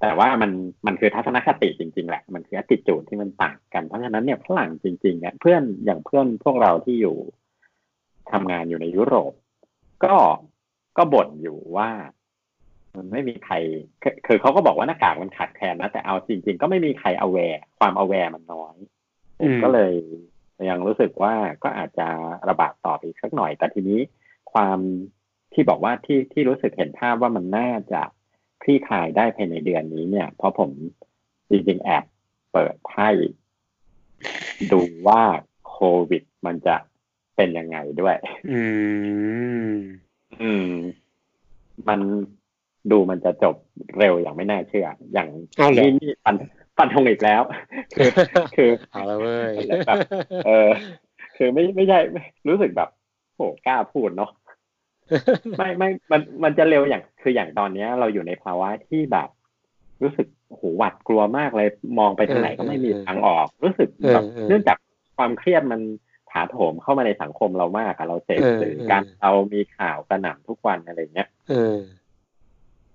[0.00, 0.50] แต่ว่ามัน
[0.86, 7.16] มันคือทัศนคติจริง ๆ แหละ มันคืออติจูดที่มันต่าง กัน เพราะฉะนั้นเนี่ยฝรั่งจริงๆเนี่ยเพื่อนอย่างเพื่อนพวกเราที่อยู่
[8.32, 9.32] ทำงานอยู่ในยุโรป
[10.04, 10.14] ก็
[10.96, 11.90] ก็บ่นอยู่ว่า
[12.96, 13.54] มันไม่มีใคร
[14.26, 18.76] คือเขาก็บอกว่าหน้ากากมันขาดแคลนนะแต่เอาจริง ๆ ก็ไม่มีใครเอาแวร์ความเอาแวร์มันน้อย
[19.40, 19.92] ผมก็เลย
[20.70, 22.08] ยังรู้สึกว่าก็อาจจะ
[22.48, 24.00] ระบาดต่ออีกสักหน่อย แต่ทีนี้
[24.52, 24.78] ความ
[25.52, 28.02] ที่บอกว่าที่ที่รู้สึกเห็นภาพว่ามันน่าจะ
[28.62, 30.70] คลี่คลายได้ภายในเดือนนี้เนี่ย เพราะผม
[31.50, 32.04] จริงๆแอบ
[32.52, 33.08] เปิดไพ่
[34.72, 35.22] ดูว่า
[35.68, 35.78] โค
[36.10, 36.76] วิดมันจะ
[37.36, 38.16] เป็นยังไงด้วย
[38.52, 38.60] อื
[39.68, 39.72] ม
[40.42, 40.68] อืม
[41.88, 42.00] มัน
[42.92, 43.56] ดูมันจะจบ
[43.98, 45.28] เร็วอย่างไม่น่าเชื่อ อย่าง
[45.76, 46.34] นี่นี่ปัน
[46.78, 47.42] ปันทงอีกแล้ว
[47.96, 48.10] คือ
[48.56, 49.52] คือเอาละเว้ย
[49.86, 49.96] แบบ
[50.46, 50.68] เออ
[51.36, 51.98] คือไม่ไม่ใช่
[52.48, 52.88] รู้สึกแบบ
[53.34, 54.30] โหกล้าพูดเนาะ
[55.58, 59.28] ไม่ไม่มันมันจะเร็วอย่างคืออย่างตอนเนี้ย เราอยู่ในภาวะที่แบบ
[60.02, 64.78] รู้สึกโหหวัดกลัวมากเลยมองไปทางไหนก็ไม่มีทางออก รู้สึกแบบเนื่องจาก
[65.16, 65.80] ความเครียดมัน
[66.30, 71.28] ถาโถมเข้ามาในสังคมเรามากอะเราเสพสื่อการเรามีข่าวกระหน่ำทุกวันอะไรเงี้ย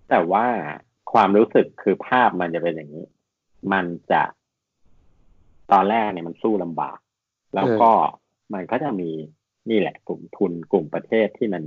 [0.10, 0.46] แต่ว่า
[1.14, 3.06] ความรู้สึกคือภาพมันจะเป็นอย่างนี้
[3.74, 4.24] มันจะ
[5.72, 7.00] ตอนแรกเนี่ยมันสู้ลำบาก
[7.56, 7.92] แล้วก็
[8.54, 9.12] มันก็จะมี
[9.70, 11.64] นี่แหละ กลุ่มทุนกลุ่มประเทศที่มัน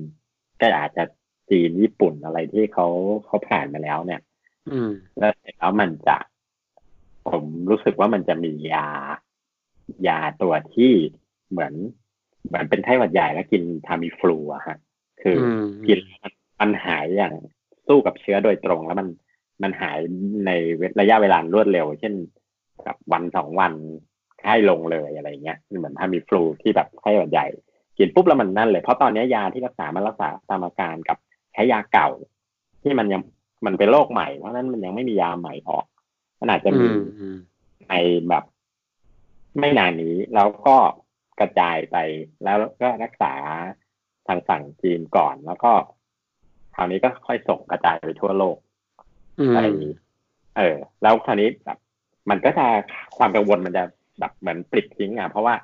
[0.60, 1.04] ก็อาจจะ
[1.50, 2.86] จีนญี่ปุ่นอะไรที่เขา
[3.26, 4.25] เขาผ่านมาแล้วเนี่ยอืม
[5.18, 6.16] แล้วเสร็จแล้วมันจะ
[7.30, 8.88] ผมรู้สึกว่ามันจะมียา
[10.08, 10.92] ยาตัวที่
[11.50, 11.72] เหมือน
[12.46, 14.78] เหมือนเป็นไข้หวัดใหญ่แล้วกินทามิฟลูอะฮะ
[15.22, 17.34] คืออมกินแล้วมันมันหายอย่าง
[17.86, 19.08] สู้กับเชื้อโดยตรงแล้วมัน
[19.62, 19.98] มันหาย
[20.46, 20.50] ใน
[21.00, 22.14] ระยะเวลารวดเร็ว เช่น
[22.86, 23.72] กับวันสองวัน
[24.40, 27.46] ไข้ลงเลยอะไรเงี้ยเหมือนถ้ามีฟลูที่แบบไข้หวัดใหญ่
[27.98, 31.18] กินปุ๊บแล้วมันนั่นเลย เพราะตอนนี้ยาที่รักษามันรักษาตามอาการกับ
[31.52, 32.08] ใช้ยาเก่า
[32.82, 33.22] ที่มันยัง
[33.64, 35.86] มันเป็นโรคใหม่เพราะฉะนั้นมันยังไม่มียาใหม่ออก
[36.40, 37.36] มันอาจจะอืมีมอืม
[37.88, 37.94] ใน
[38.28, 38.44] แบบ
[39.60, 40.76] ไม่นานนี้แล้วก็
[41.40, 41.96] กระจายไป
[42.44, 43.32] แล้วก็รักษา
[44.26, 45.72] ทางฝั่งจีนก่อนแล้วก็
[46.74, 48.56] คราวนี้ก็ค่อยส่งกระจายไปทั่วโลก
[49.40, 49.94] อืมอะไรอย่างนี้
[50.56, 51.78] เออ แล้วคราวนี้แบบ
[52.30, 52.66] มันก็จะ
[53.16, 53.84] ความกังวลมันจะ
[54.20, 55.54] แบบเหมือนปลิดทิ้งอะเพราะว่า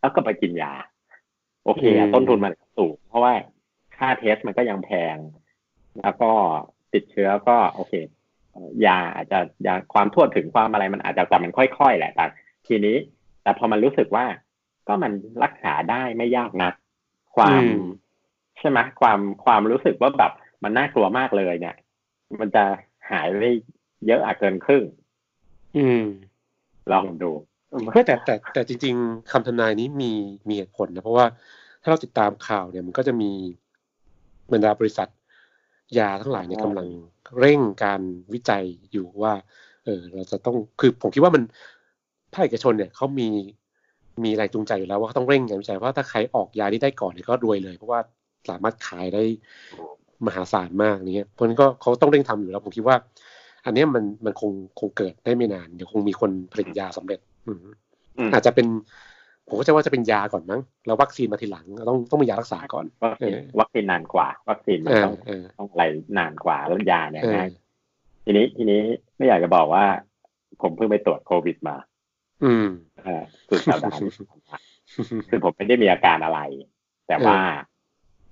[0.00, 0.72] แล้วก็ไปกินยา
[1.64, 3.32] โอเคอะต้นทุนมันสูงเพราะว่า
[3.96, 5.16] ค่าเทสมันก็ยังแพง
[6.00, 6.30] แล้วก็
[6.94, 7.92] ติดเชื้อก็โอเค
[8.86, 12.24] ยาอาจจะยาความทั่วถึงความอะไรมันอาจจะแต่มันค่อย ๆ แหละแต่
[12.66, 12.96] ทีนี้
[13.42, 14.24] แต่พอมันรู้สึกว่า
[14.88, 15.12] ก็มัน
[15.44, 16.70] รักษาได้ไม่ยากนะ
[17.36, 17.76] ความอืม
[18.58, 21.76] ใช่ไหมความความรู้สึกว่าแบบมันน่ากลัวมากเลยเนี่ย
[22.40, 22.64] มันจะ
[23.10, 23.44] หายไป
[24.06, 24.84] เยอะอะเกินครึ่ง
[25.76, 26.04] อืม
[26.92, 27.30] ลองดู
[27.92, 30.12] ไม่แต่แต่แต่จริง ๆคำทำนายนี้มี
[30.48, 31.26] มีเหตุผลนะเพราะว่า
[31.82, 33.30] ถ้าเราติดตามข่าวเนี่ยมันก็จะมี
[34.52, 35.08] บรรดาบริษัท
[35.98, 36.88] ยาทั้งหลายเนี่ยอ๋อกำลัง
[37.40, 38.00] เร่งการ
[38.32, 39.32] วิจัยอยู่ว่า
[39.84, 41.42] เออเราจะต้องคือผมคิดว่ามัน
[42.34, 43.28] ภาคเอกชนเนี่ยเขามี
[44.24, 48.00] มีแรงจูงใจอยู่แล้วว่าเขาต้องเร่งการวิจัยเพราะว่าถ้าใครออกยานี้ได้ก่อนเนี่ยก็รวยเลย เพราะว่า
[48.50, 49.22] สามารถขายได้
[50.26, 52.96] มหาศาลมากนี้เพราะฉะนั้นก็เขาต้องเร่งทำอยู่แล้วผมคิดว่า
[53.64, 54.50] อันเนี้ยมันมันคง
[54.80, 57.58] คงเกิดได้ไม่นานเดี๋ยวคงมีคนผลิตยาสำเร็จอืม
[58.18, 58.66] อืมอาจจะเป็น
[59.48, 65.82] ผมก็จะว่าจะเป็นยาก่อนมั้งแล้ววัคซีนมาทีหลังต้องต้องมียารักษาก่อนวัคซีนเออวัคซีนนานกว่า วัคซีนมันเออต้องเออต้องอะไร
[66.18, 67.48] นานกว่าแล้วยาเนี่ยเออง่าย
[68.24, 68.80] ทีนี้ทีนี้
[69.16, 69.84] ไม่อยากจะบอกว่า
[70.62, 71.76] ผมเพิ่งไปตรวจโควิดมา
[72.44, 72.68] อืม
[73.04, 74.58] เออสุดสัปดาห์ที่ผ่านมา
[75.30, 76.40] คือผมไม่ได้มีอาการอะไร
[77.08, 77.38] แต่ว่า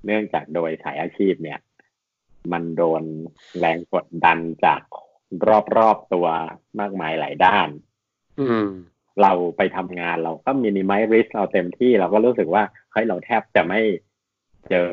[0.05, 1.59] เนื่องจากโดยสายอาชีพเนี่ย
[2.53, 3.03] มันโดน
[3.59, 4.83] แรงกดดันจาก
[5.77, 6.27] รอบๆตัว
[6.81, 7.69] มากมายหลายด้าน
[8.41, 8.69] อืม
[9.23, 13.81] เราไปทำงานเราก็มินิมัลริสเราเต็มที่เราก็รู้สึกว่าเฮ้ยเราแทบจะไม่
[14.71, 14.89] เจอ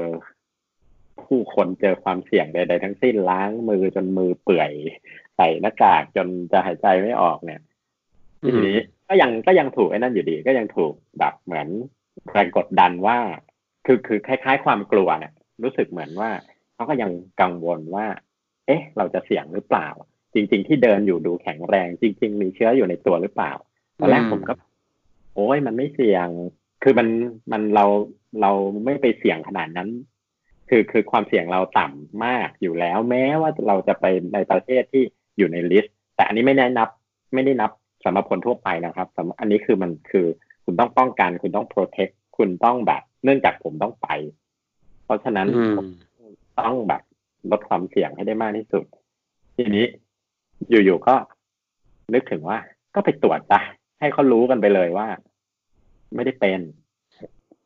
[1.25, 4.71] ผู้คนเจอความเสี่ยงใดๆทั้งสิ้นล้างมือจนมือเปื่อย
[5.35, 7.61] ใส่หน้ากากจนจะหายใจไม่ออกเนี่ย
[8.43, 8.77] อืมทีนี้
[9.09, 11.67] ก็ยังก็ยังถูกไอ้นั่นอยู่ดี ก็ยังถูกแบบเหมือน
[12.31, 13.17] แรงกดดันว่า
[13.85, 15.33] คือคือคล้าย ๆ ความกลัวเนี่ย
[15.63, 16.29] รู้สึกเหมือนว่า
[16.73, 17.11] เขาก็ยัง
[17.41, 18.05] กังวลว่า
[18.67, 19.87] เอ๊ะ เราจะเสี่ยงหรือเปล่า
[20.33, 23.53] จริง ๆ ที่เดินอยู่ดูแข็งแรง จริง ๆ มีเชื้ออยู่ในตัวหรือเปล่า
[23.99, 24.53] ตอนแรกผมก็
[25.35, 26.27] โอ้ยมันไม่เสี่ยง
[26.83, 27.07] คือมัน
[27.51, 27.85] มันเรา
[28.41, 28.51] เรา
[28.85, 29.89] ไม่ไปเสี่ยงขนาดนั้น
[30.69, 35.03] คือคือความเสี่ยงเราต่ำมากอยู่แล้ว แม้ว่าเราจะไปในประเทศที่
[35.37, 36.89] อยู่ในลิสต์ แต่อันนี้ไม่ได้นับ
[37.33, 37.71] ไม่ได้นับ
[38.03, 40.25] สำหรับคนทั่วไปนะครับสำหรับอันนี้คือมันคือ
[40.65, 44.07] คุณต้องป้องกัน คุณต้อง protect คุณต้องแบบ เนื่องจากผมต้องไป
[45.05, 45.87] เพราะฉะนั้นอืมผม
[46.59, 47.01] ต้องแบบ
[47.51, 48.85] ลดความเสี่ยงให้ได้มากที่สุด
[49.55, 49.85] ทีนี้
[50.69, 51.15] อยู่ๆก็
[52.13, 52.57] นึกถึงว่า
[52.95, 53.59] ก็ไปตรวจจ้ะ
[54.05, 55.07] ให้เขารู้กันไปเลยว่า
[56.15, 56.59] ไม่ได้เป็น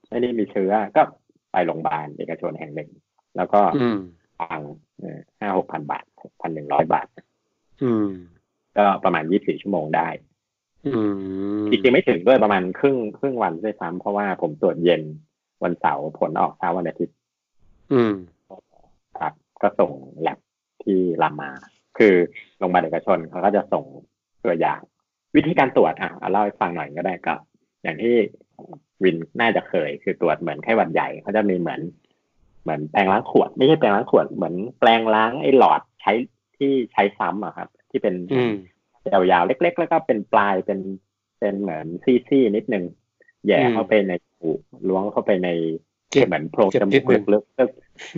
[0.09, 1.01] ไม่ได้มีเชื้อ ก็
[1.51, 2.89] ไปโรงพยาบาลเอกชนแห่งหนึ่ง
[3.37, 3.99] แล้วก็อืม
[4.39, 4.61] ฟัง
[5.39, 7.07] ห้าหกพันบาทหกพันหนึ่งร้อยบาท
[7.83, 8.07] อืม
[8.77, 10.07] ก็ประมาณยี่สิบสี่ชั่วโมงได้
[10.87, 10.93] อื
[11.61, 15.01] มจริงๆไม่ถึงด้วยประมาณครึ่งครึ่งวันด้วยซ้ำเพราะว่าผมตรวจเย็น
[15.63, 17.15] วันเสาร์ผลออกเช้าวันอาทิตย์
[17.93, 18.13] อืม
[19.19, 20.39] ครับ ก็ส่งแลบ
[20.83, 21.51] ที่รามา
[21.97, 22.13] คือ
[22.57, 23.85] โรงพยาบาลเอกชนเขาก็จะส่ง
[24.45, 24.79] ตัวอย่าง
[25.35, 27.35] วิธีการตรวจอะเอาเล่าให้ฟังหน่อยก็ได้ก็
[27.83, 28.15] อย่างที่
[29.03, 31.81] วินน่าจะเคย คือตรวจเหมือนไข้หวัดใหญ่เขาจะมีเหมือน
[32.63, 36.13] เหมือนแปรงล้างขวด ไม่ใช่แปรงล้างขวดเหมือนแปรงล้างไอ้หลอดใช้
[36.57, 38.53] ที่ใช้ซ้ำอะครับ ที่เป็นอืม
[39.31, 40.79] ยาวๆเล็ก ๆ แล้วก็เป็นปลายเป็น
[41.39, 42.85] เป็นเหมือนซี่ๆนิดนึง
[43.45, 44.49] แหย่อืมเข้าไปในหู
[44.89, 45.49] ล้วงเข้าไปใน
[46.11, 47.63] เก็บเหมือนโพรงเก็บจนิมูดกนึงลึกๆก็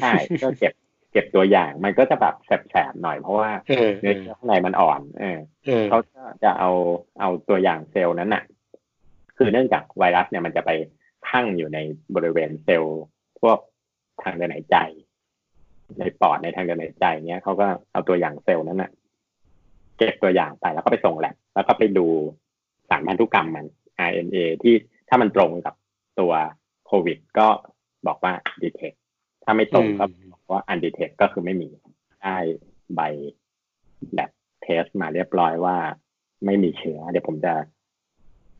[0.02, 0.74] ใช่ก็เก็บ
[1.12, 6.70] เก็บตัวอย่างมันก็จะแบบแสบๆหน่อยเพราะว่าเออเอเนื้ออเชื้อข้างในมันอ่อนเออเออเขาก็จะเอา
[7.20, 8.44] เอาตัวอย่างเซลล์นั้นน่ะ
[9.38, 10.72] คือเนื่องจากไวรัสเนี่ยมันจะไป
[11.30, 11.80] ทั่งอยู่ใน
[12.16, 13.02] บริเวณเซลล์
[13.42, 13.58] พวก
[14.24, 14.78] ทางเดินหายใจ
[16.00, 18.92] ในปอดในทางเดินหายใจเนี้ยเขาก็เอาตัวอย่างเซลล์นั้นน่ะ
[19.98, 22.08] เก็บตัวอย่างไปแล้วก็ไปส่งแลบแล้วก็ไปดู
[22.90, 23.66] สารพันธุกรรมมัน
[24.08, 24.76] RNA ที่
[25.10, 25.76] ถ้ามันตรงกับ
[26.20, 26.34] ตัว
[26.88, 27.48] โควิด ก็
[28.08, 28.98] บอกว่า detect
[29.44, 31.70] ถ้าไม่ตรงก็บอก ว่า undetect ก็คือไม่มี
[32.24, 32.38] ได้
[32.96, 33.02] ใบ
[34.14, 35.78] แลบเทสมาเรียบร้อยว่า
[36.46, 37.54] ไม่มีเชื้อ เดี๋ยวผมจะ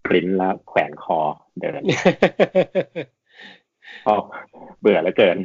[0.06, 1.20] ปริ้นแล้วแขวนคอ
[1.60, 1.82] เดิน
[4.04, 4.20] เพราะ
[4.80, 5.38] เบื่อแล้วเกิน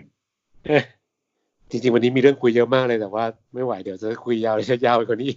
[1.70, 5.32] จริงๆ วันนี้มีเรื่องคุยเยอะมากเลยแต่ว่าไม่ไหวเดี๋ยวจะคุยยาวเลยจะยาวกว่านี้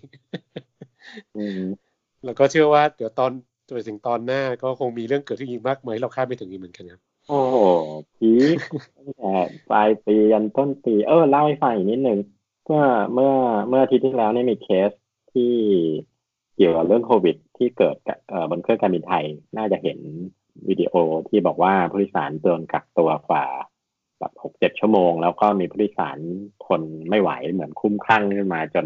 [2.25, 3.31] แล้วก็เชื่อว่าเดี๋ยวตอน
[3.67, 7.55] จนถึงตอนหน้าก็คงมีเรื่องเกิดขึ้นอีกมากมายเราคาดไม่ถึงอีกเหมือนกันครับ โอ้โห
[8.15, 8.31] พี
[8.97, 9.33] ตั้งแต่
[9.71, 12.19] ปลายปียันต้นปี เออเล่าให้ฟังอีกนิดนึง
[12.65, 13.33] เมื่อเมื่อ
[13.69, 14.91] เมื่ออาทิตย์ที่แล้วนี่มีเคส
[15.33, 15.53] ที่
[16.55, 17.95] เกี่ยวกับเรื่องโควิด ที่เกิด
[18.29, 19.25] เอ่อบนเครื่องการบินไทย
[19.57, 19.99] น่าจะเห็น
[20.69, 20.93] วิดีโอ
[21.29, 23.45] ที่บอกว่าผู้โดยสารโดนกักตัวกว่า
[24.19, 26.17] แบบหกเจ็ดชั่วโมง แล้วก็มีผู้โดยสาร
[26.65, 28.85] ทนไม่ไหวเหมือนคุ้มคลั่งขึ้นมาจน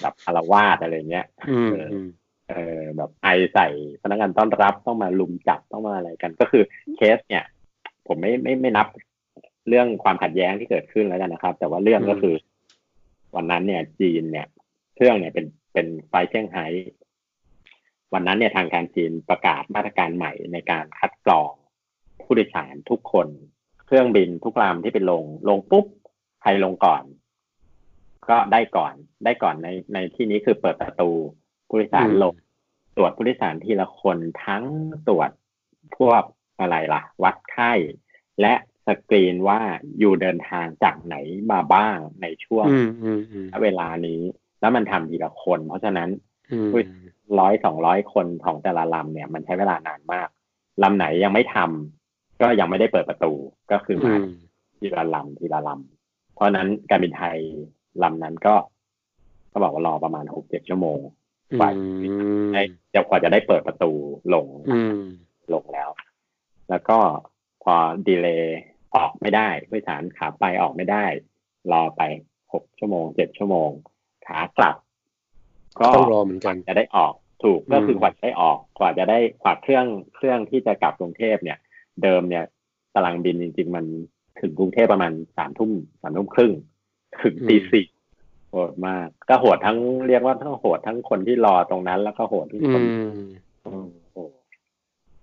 [0.00, 1.26] แบบอารวาสอะไรเงี้ย
[2.50, 3.68] เออแบบไอใส่
[4.02, 6.62] พนักงานต้อนรับต้องมาลุมจับต้องมาอะไรกัน ก็คือ
[6.96, 7.44] เคสเนี่ย
[8.08, 8.86] ผมไม่ไม่ไม่นับ
[9.68, 12.34] เรื่องความขัดแย้งที่เกิดขึ้นแล้วกันนะครับ แต่ว่าเรื่องก็คือ
[13.36, 14.46] วันนั้นเนี่ย จีนเนี่ย
[14.94, 16.66] เครื่องเนี่ยเป็นเป็นไฟเชียงไฮ้
[18.12, 21.52] วันนั้นเนี่ยทางการจีนประกาศมาตรการใหม่ในการคัดกรอง
[22.22, 23.28] ผู้โดยสารทุกคน
[23.86, 25.86] เครื่องบินทุกลำที่ไปลง ลงปุ๊บ
[26.42, 27.02] ใครลงก่อน
[28.30, 28.94] ก็ได้ก่อน
[29.24, 31.10] ได้ก่อนในในที่นี้คือเปิดประตู
[31.68, 32.34] ผู้โดยสารลง
[32.96, 34.64] ตรวจผู้โดยสารทีละคนทั้ง
[35.08, 35.30] ตรวจ
[35.96, 36.22] พวก
[36.60, 37.72] อะไรล่ะ วัดไข้
[38.40, 38.54] และ
[38.86, 39.60] สกรีนว่า
[39.98, 41.16] อยู่เดินทางจากไหน
[41.52, 42.66] มาบ้างในช่วง
[43.62, 44.20] เวลานี้
[44.60, 46.10] แล้วมันทำทีละคน เพราะฉะนั้น
[47.40, 50.28] ร้อยสองร้อยคนของแต่ละลำเนี่ย มันใช้เวลานานมาก
[50.82, 53.32] ลำไหนยังไม่ทำก็ยังไม่ได้เปิดประตู
[53.72, 54.14] ก็คือมา
[54.78, 57.38] ทีละลำทีละลำเพราะนั้นการบินไทย
[58.02, 58.54] ลำนั้นก็
[59.52, 60.98] ก็บอกว่ารอประมาณหกเจ็ดชั่วโมง
[61.58, 61.70] กว่า
[62.94, 63.90] จะกว่าจะได้เปิดประตู
[64.34, 64.46] ลง
[65.52, 65.88] ลงแล้ว
[66.70, 66.98] แล้วก็
[67.62, 67.74] พอ
[68.06, 68.60] ดีเลย์
[68.96, 71.04] ออกไม่ได้ผู้โดยสารขาไปออกไม่ได้
[71.72, 72.02] รอไป
[72.52, 73.70] หกชั่วโมงเจ็ดชั่วโมง
[74.26, 74.76] ขากลับ
[75.78, 81.58] ก็ต้องรอเหมือนกันจะได้ออกถูกก็คือกว่าจะได้ออกกว่าจะได้กว่าเครื่องเครื่องที่จะกลับกรุงเทพเนี่ย
[82.02, 82.44] เดิมเนี่ย
[82.94, 83.84] ตารางบินจริง ๆ มัน
[84.40, 85.70] ถึงกรุงเทพประมาณสามทุ่ม
[86.02, 86.52] สามทุ่มครึ่ง
[87.22, 87.86] ถึงตีสี่
[88.50, 92.82] โหดมาก ก็โหดทั้งเรียกว่าทั้งโหดทั้งคนที่รอตรงนั้น แล้วก็โหดที่คน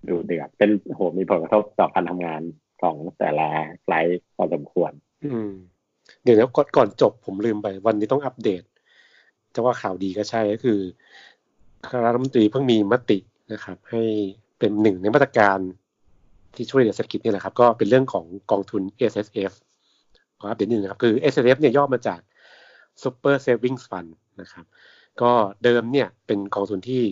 [0.10, 2.42] ดูเดือดเป็นโหมีผลกระทบต่อการทำงาน
[2.82, 3.48] ของแต่ละ
[3.88, 4.92] ไลฟ์พอสมควร
[5.26, 5.52] อืม
[6.24, 8.64] เดี๋ยวแล้วก่อนจบผมลืมไป วันนี้ต้องอัปเดต
[9.54, 10.80] จะว่าข่าวดีก็ใช่ก็คือ
[11.88, 13.18] คณะรัฐมนตรีเพิ่งมีมติ
[13.54, 14.02] นะครับ ให้
[14.60, 15.60] เป็นหนึ่งในมาตรการ
[16.56, 19.54] ที่ช่วยเหลือเศรษฐกิจนี่แหละครับ ก็เป็นเรื่องของกองทุน S S F
[20.40, 22.20] ขออัปเดตนิดนึงครับ คือ S S F เนี่ยย่อมาจาก
[23.02, 24.10] Super Savings Fund
[24.42, 24.66] นะครับ
[25.22, 25.32] ก็
[25.64, 27.04] เดิมเนี่ยเป็นกองทุนที่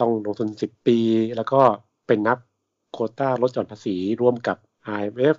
[0.00, 0.98] ต้องลงทุน 10 ปี
[1.36, 1.60] แล้วก็
[2.06, 2.38] เป็นนับ
[2.92, 4.56] โคต้าลดหย่อนภาษีร่วมกับ
[5.00, 5.36] IMF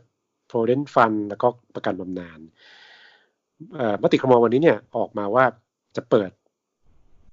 [0.50, 2.40] Provident Fund แล้วก็ประกันบำนาญ
[4.02, 5.46] มติครมวันนี้เนี่ยออกมาว่า
[5.96, 6.32] จะเปิด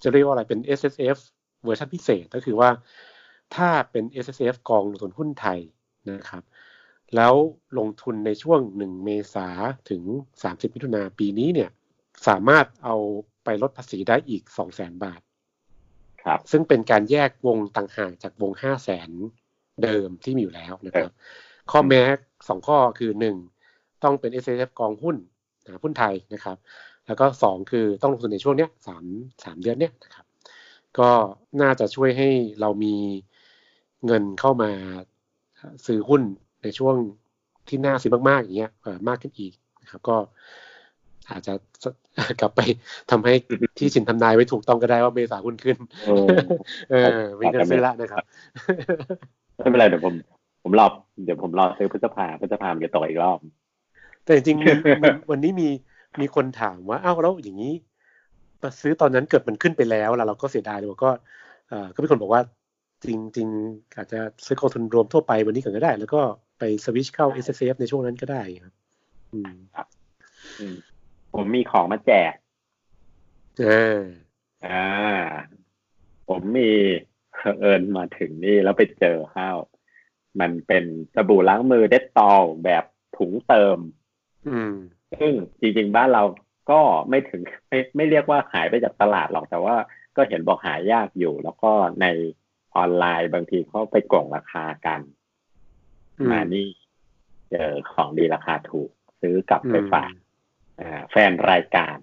[0.03, 1.19] จะเรียกว่าอะไรเป็น S S F
[1.65, 2.71] เวอร์ชันพิเศษก็คือว่า
[3.57, 5.59] ถ้าเป็น S S F กองลงทุนหุ้นไทย
[6.11, 6.43] นะครับ
[7.17, 7.35] แล้ว
[7.79, 9.49] ลงทุนในช่วง 1 เมษา
[9.91, 10.03] ถึง
[10.43, 11.71] 30 มิถุนาปีนี้เนี่ย
[12.29, 12.97] สามารถเอา
[13.45, 15.21] ไปลดภาษีได้อีก 2 0 0แสนบาท
[16.27, 19.11] ครับซึ่งเป็นการแยกวงต่างหากจากวง5 0 0แสน
[19.83, 21.11] เดิมที่มีอยู่แล้วนะครับ
[21.71, 22.03] ข้อแม้
[22.49, 23.11] สองข้อคือ
[23.59, 25.17] 1ต้องเป็น S S F กองหุ้น
[25.83, 26.57] หุ้นไทยนะครับ
[27.07, 29.05] แล้วก็สองคือต้องลงทุนในช่วงเนี้ยสาม
[29.45, 30.27] สามเดือนเนี้ยนะครับ
[30.99, 31.11] ก็
[31.61, 32.29] น่าจะช่วยให้
[32.61, 32.95] เรามี
[34.07, 34.71] เงินเข้ามา
[35.87, 36.23] ซื้อหุ้น
[36.63, 36.97] ในช่วง
[37.69, 38.73] ที่น่าซื้อมากๆอย่างเงี้ย
[39.09, 40.17] มากขึ้นอีกนะครับ ก็
[41.31, 41.53] อาจจะ
[42.41, 42.61] กลับไป
[43.11, 43.35] ทำให้
[43.79, 45.77] ที่สินทำนายไว้ถูกต้องก็ได้ว่าเมษาหุ้นขึ้น
[46.91, 48.25] เออไม่เงินซื้อละนะครับ
[49.57, 50.15] ไม่เป็นไรเดี๋ยวผม
[50.63, 50.87] ผมรอ
[51.25, 53.39] เดี๋ยวผมรอซื้อพฤษภาพฤษภามันจะต่ออีกรอบ
[54.25, 55.69] แต่จริงๆวันนี้มี
[56.21, 57.73] มีคนถามว่าอ้าวแล้วอย่างนี้
[58.81, 61.11] ซื้อตอนนั้นเกิดมันขึ้นไปแล้วแล้วเราก็เสียดายเลยก็
[61.95, 62.43] ก็มีคนบอกว่า
[63.05, 63.49] จริงจริง
[63.97, 66.21] อาจจะซื้อกองทุนรวมทั่วไปวันนี้ก่อนก็ได้ แล้วก็
[66.59, 68.75] ไปสวิชเข้า S S F ในช่วงนั้นก็ได้ครับ
[69.33, 69.87] อืมครับ
[71.35, 72.35] ผมมีของมาแจก
[73.63, 74.01] อ่า
[74.67, 74.85] อ่า
[76.29, 76.71] ผมมี
[77.61, 79.57] เอิญมาถึงนี่แล้วไปเจอข้าว
[80.41, 82.85] มันเป็นสบู่ล้างมือเดตตอลแบบ
[83.17, 83.79] ถุงเติม
[84.49, 84.75] อืม
[85.21, 86.23] ซึ่งจริงๆบ้านเรา
[86.71, 89.77] ก็ไม่ถึงไม่ไม่เรียกว่าหายไปจากตลาดหรอกแต่ว่า
[90.17, 92.07] ก็เห็นบอกหายากอยู่ แล้วก็ใน
[92.77, 95.01] ออนไลน์บางทีเขาไปกล่องราคากัน
[96.31, 96.69] มานี่
[97.51, 100.13] เจอของดีราคาถูก ซื้อกลับไปฝาก
[101.11, 101.97] แฟนรายการ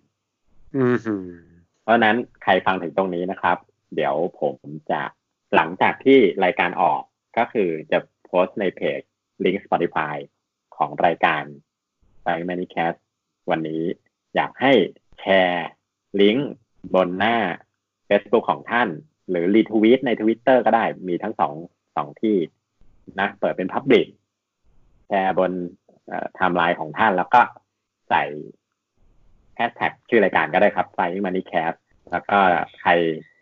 [1.82, 3.58] เพราะนั้นใครฟังถึงตรงนี้นะครับ
[3.96, 4.56] เดี๋ยวผม
[4.92, 5.02] จะ
[5.56, 7.02] หลังจากที่รายการออก
[7.38, 9.02] ก็คือจะโพสต์ในเพจ
[9.44, 10.16] ลิงก์ Spotify
[10.76, 11.44] ของรายการ
[12.22, 12.94] Flying Money Cast
[13.50, 13.84] วันนี้
[14.36, 14.74] อยากให้
[15.20, 15.68] แชร์
[16.22, 16.52] ลิงก์
[16.96, 17.38] บนหน้า
[18.08, 18.90] Facebook ของท่าน
[19.30, 21.54] หรือรีทวีตในทวิตเตอร์ก็ได้มีทั้งสอง
[21.96, 22.38] สองที่
[23.20, 24.08] นะเปิดเป็นพับบิ c
[25.08, 25.52] แชร์บน
[26.08, 27.42] ไทม์ไลน์ของท่านแล้วก็
[28.10, 28.24] ใส่
[29.62, 31.78] แฮชแท็กชื่อรายการก็ได้ครับ Flying Money Cast
[32.12, 32.38] แล้วก็
[32.82, 32.92] ใคร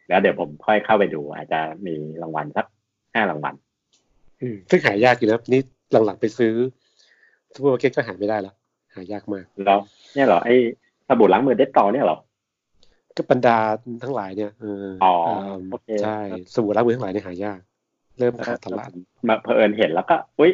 [0.09, 2.65] แล้วเดี๋ยวผมค่อยเข้าไปดู อาจจะมีรางวัลสัก
[3.13, 3.55] ห้ารางวัล
[4.41, 5.61] อืมซึ่งหายากอยู่นะนี่
[6.05, 6.53] หลังๆไปซื้อ
[7.53, 8.53] ซูเปอร์มาร์เก็ตก็หาไม่ได้ละ
[8.95, 9.79] หายากมากแล้ว
[10.13, 10.55] เนี่ยเหรอไอ้
[11.07, 12.17] สบู่ล้างมือ Dettol เนี่ยเหรอ
[13.15, 13.57] ก็บรรดา
[14.03, 15.13] ทั้งหลายเนี่ยเอออ๋อ
[15.59, 16.19] อืมโอเคใช่
[16.53, 17.59] สบู่ล้างมือทั้งหลายเนี่ยหายาก
[18.19, 18.89] เริ่มขาดตลาด
[19.27, 20.53] มาเผอิญเห็นแล้วก็ อุ้ย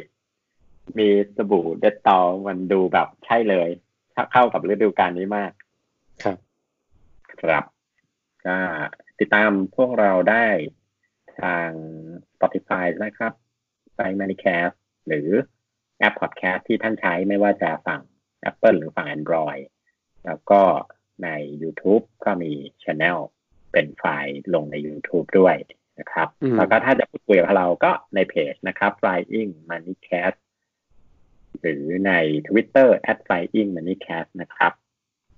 [0.97, 3.69] มีสบู่ Dettol มันดูแบบใช่เลย
[4.31, 5.51] เข้ากับฤดูกาลนี้มาก
[6.23, 6.37] ครับ
[7.41, 7.63] ครับ
[8.45, 8.57] ก็
[9.19, 10.45] ติดตามพวกเราได้
[11.41, 11.69] ทาง
[12.33, 13.33] Spotify นะครับ
[13.95, 14.75] ไป Manicast
[15.07, 15.29] หรือ
[15.99, 18.01] แอป Podcast ที่ท่านใช้ไม่ว่าจะฝั่ง
[18.49, 19.63] Apple หรือฝั่ง Android
[20.25, 20.61] แล้วก็
[21.23, 21.29] ใน
[21.61, 22.51] YouTube ก็มี
[22.83, 23.17] Channel
[23.71, 25.55] เป็นไฟล์ลงใน YouTube ด้วย
[25.99, 30.37] นะครับอืมแล้วก็ถ้าจะพูดคุยกับเราก็ในเพจนะครับ Flying Moneycast
[31.65, 32.11] หรือใน
[32.47, 34.73] Twitter at Flying Moneycast นะครับ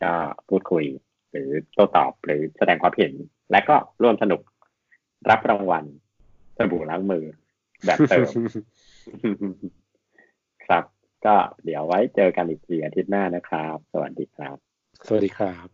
[0.03, 0.13] ก็
[0.49, 0.85] พูดคุย
[1.31, 3.13] หรือโต้ตอบหรือแสดงความเห็น
[3.51, 4.41] และก็ร่วมสนุก
[5.29, 5.85] รับรางวัล
[6.57, 7.25] สบู่ล้างมือ
[7.85, 8.31] แบบเติม
[10.65, 10.83] ครับ
[11.25, 14.57] ก็เดี๋ยวไว้เจอกันอีกทีอาทิตย์หน้านะครับ สวัสดีครับ
[15.07, 15.67] สวัสดีครับ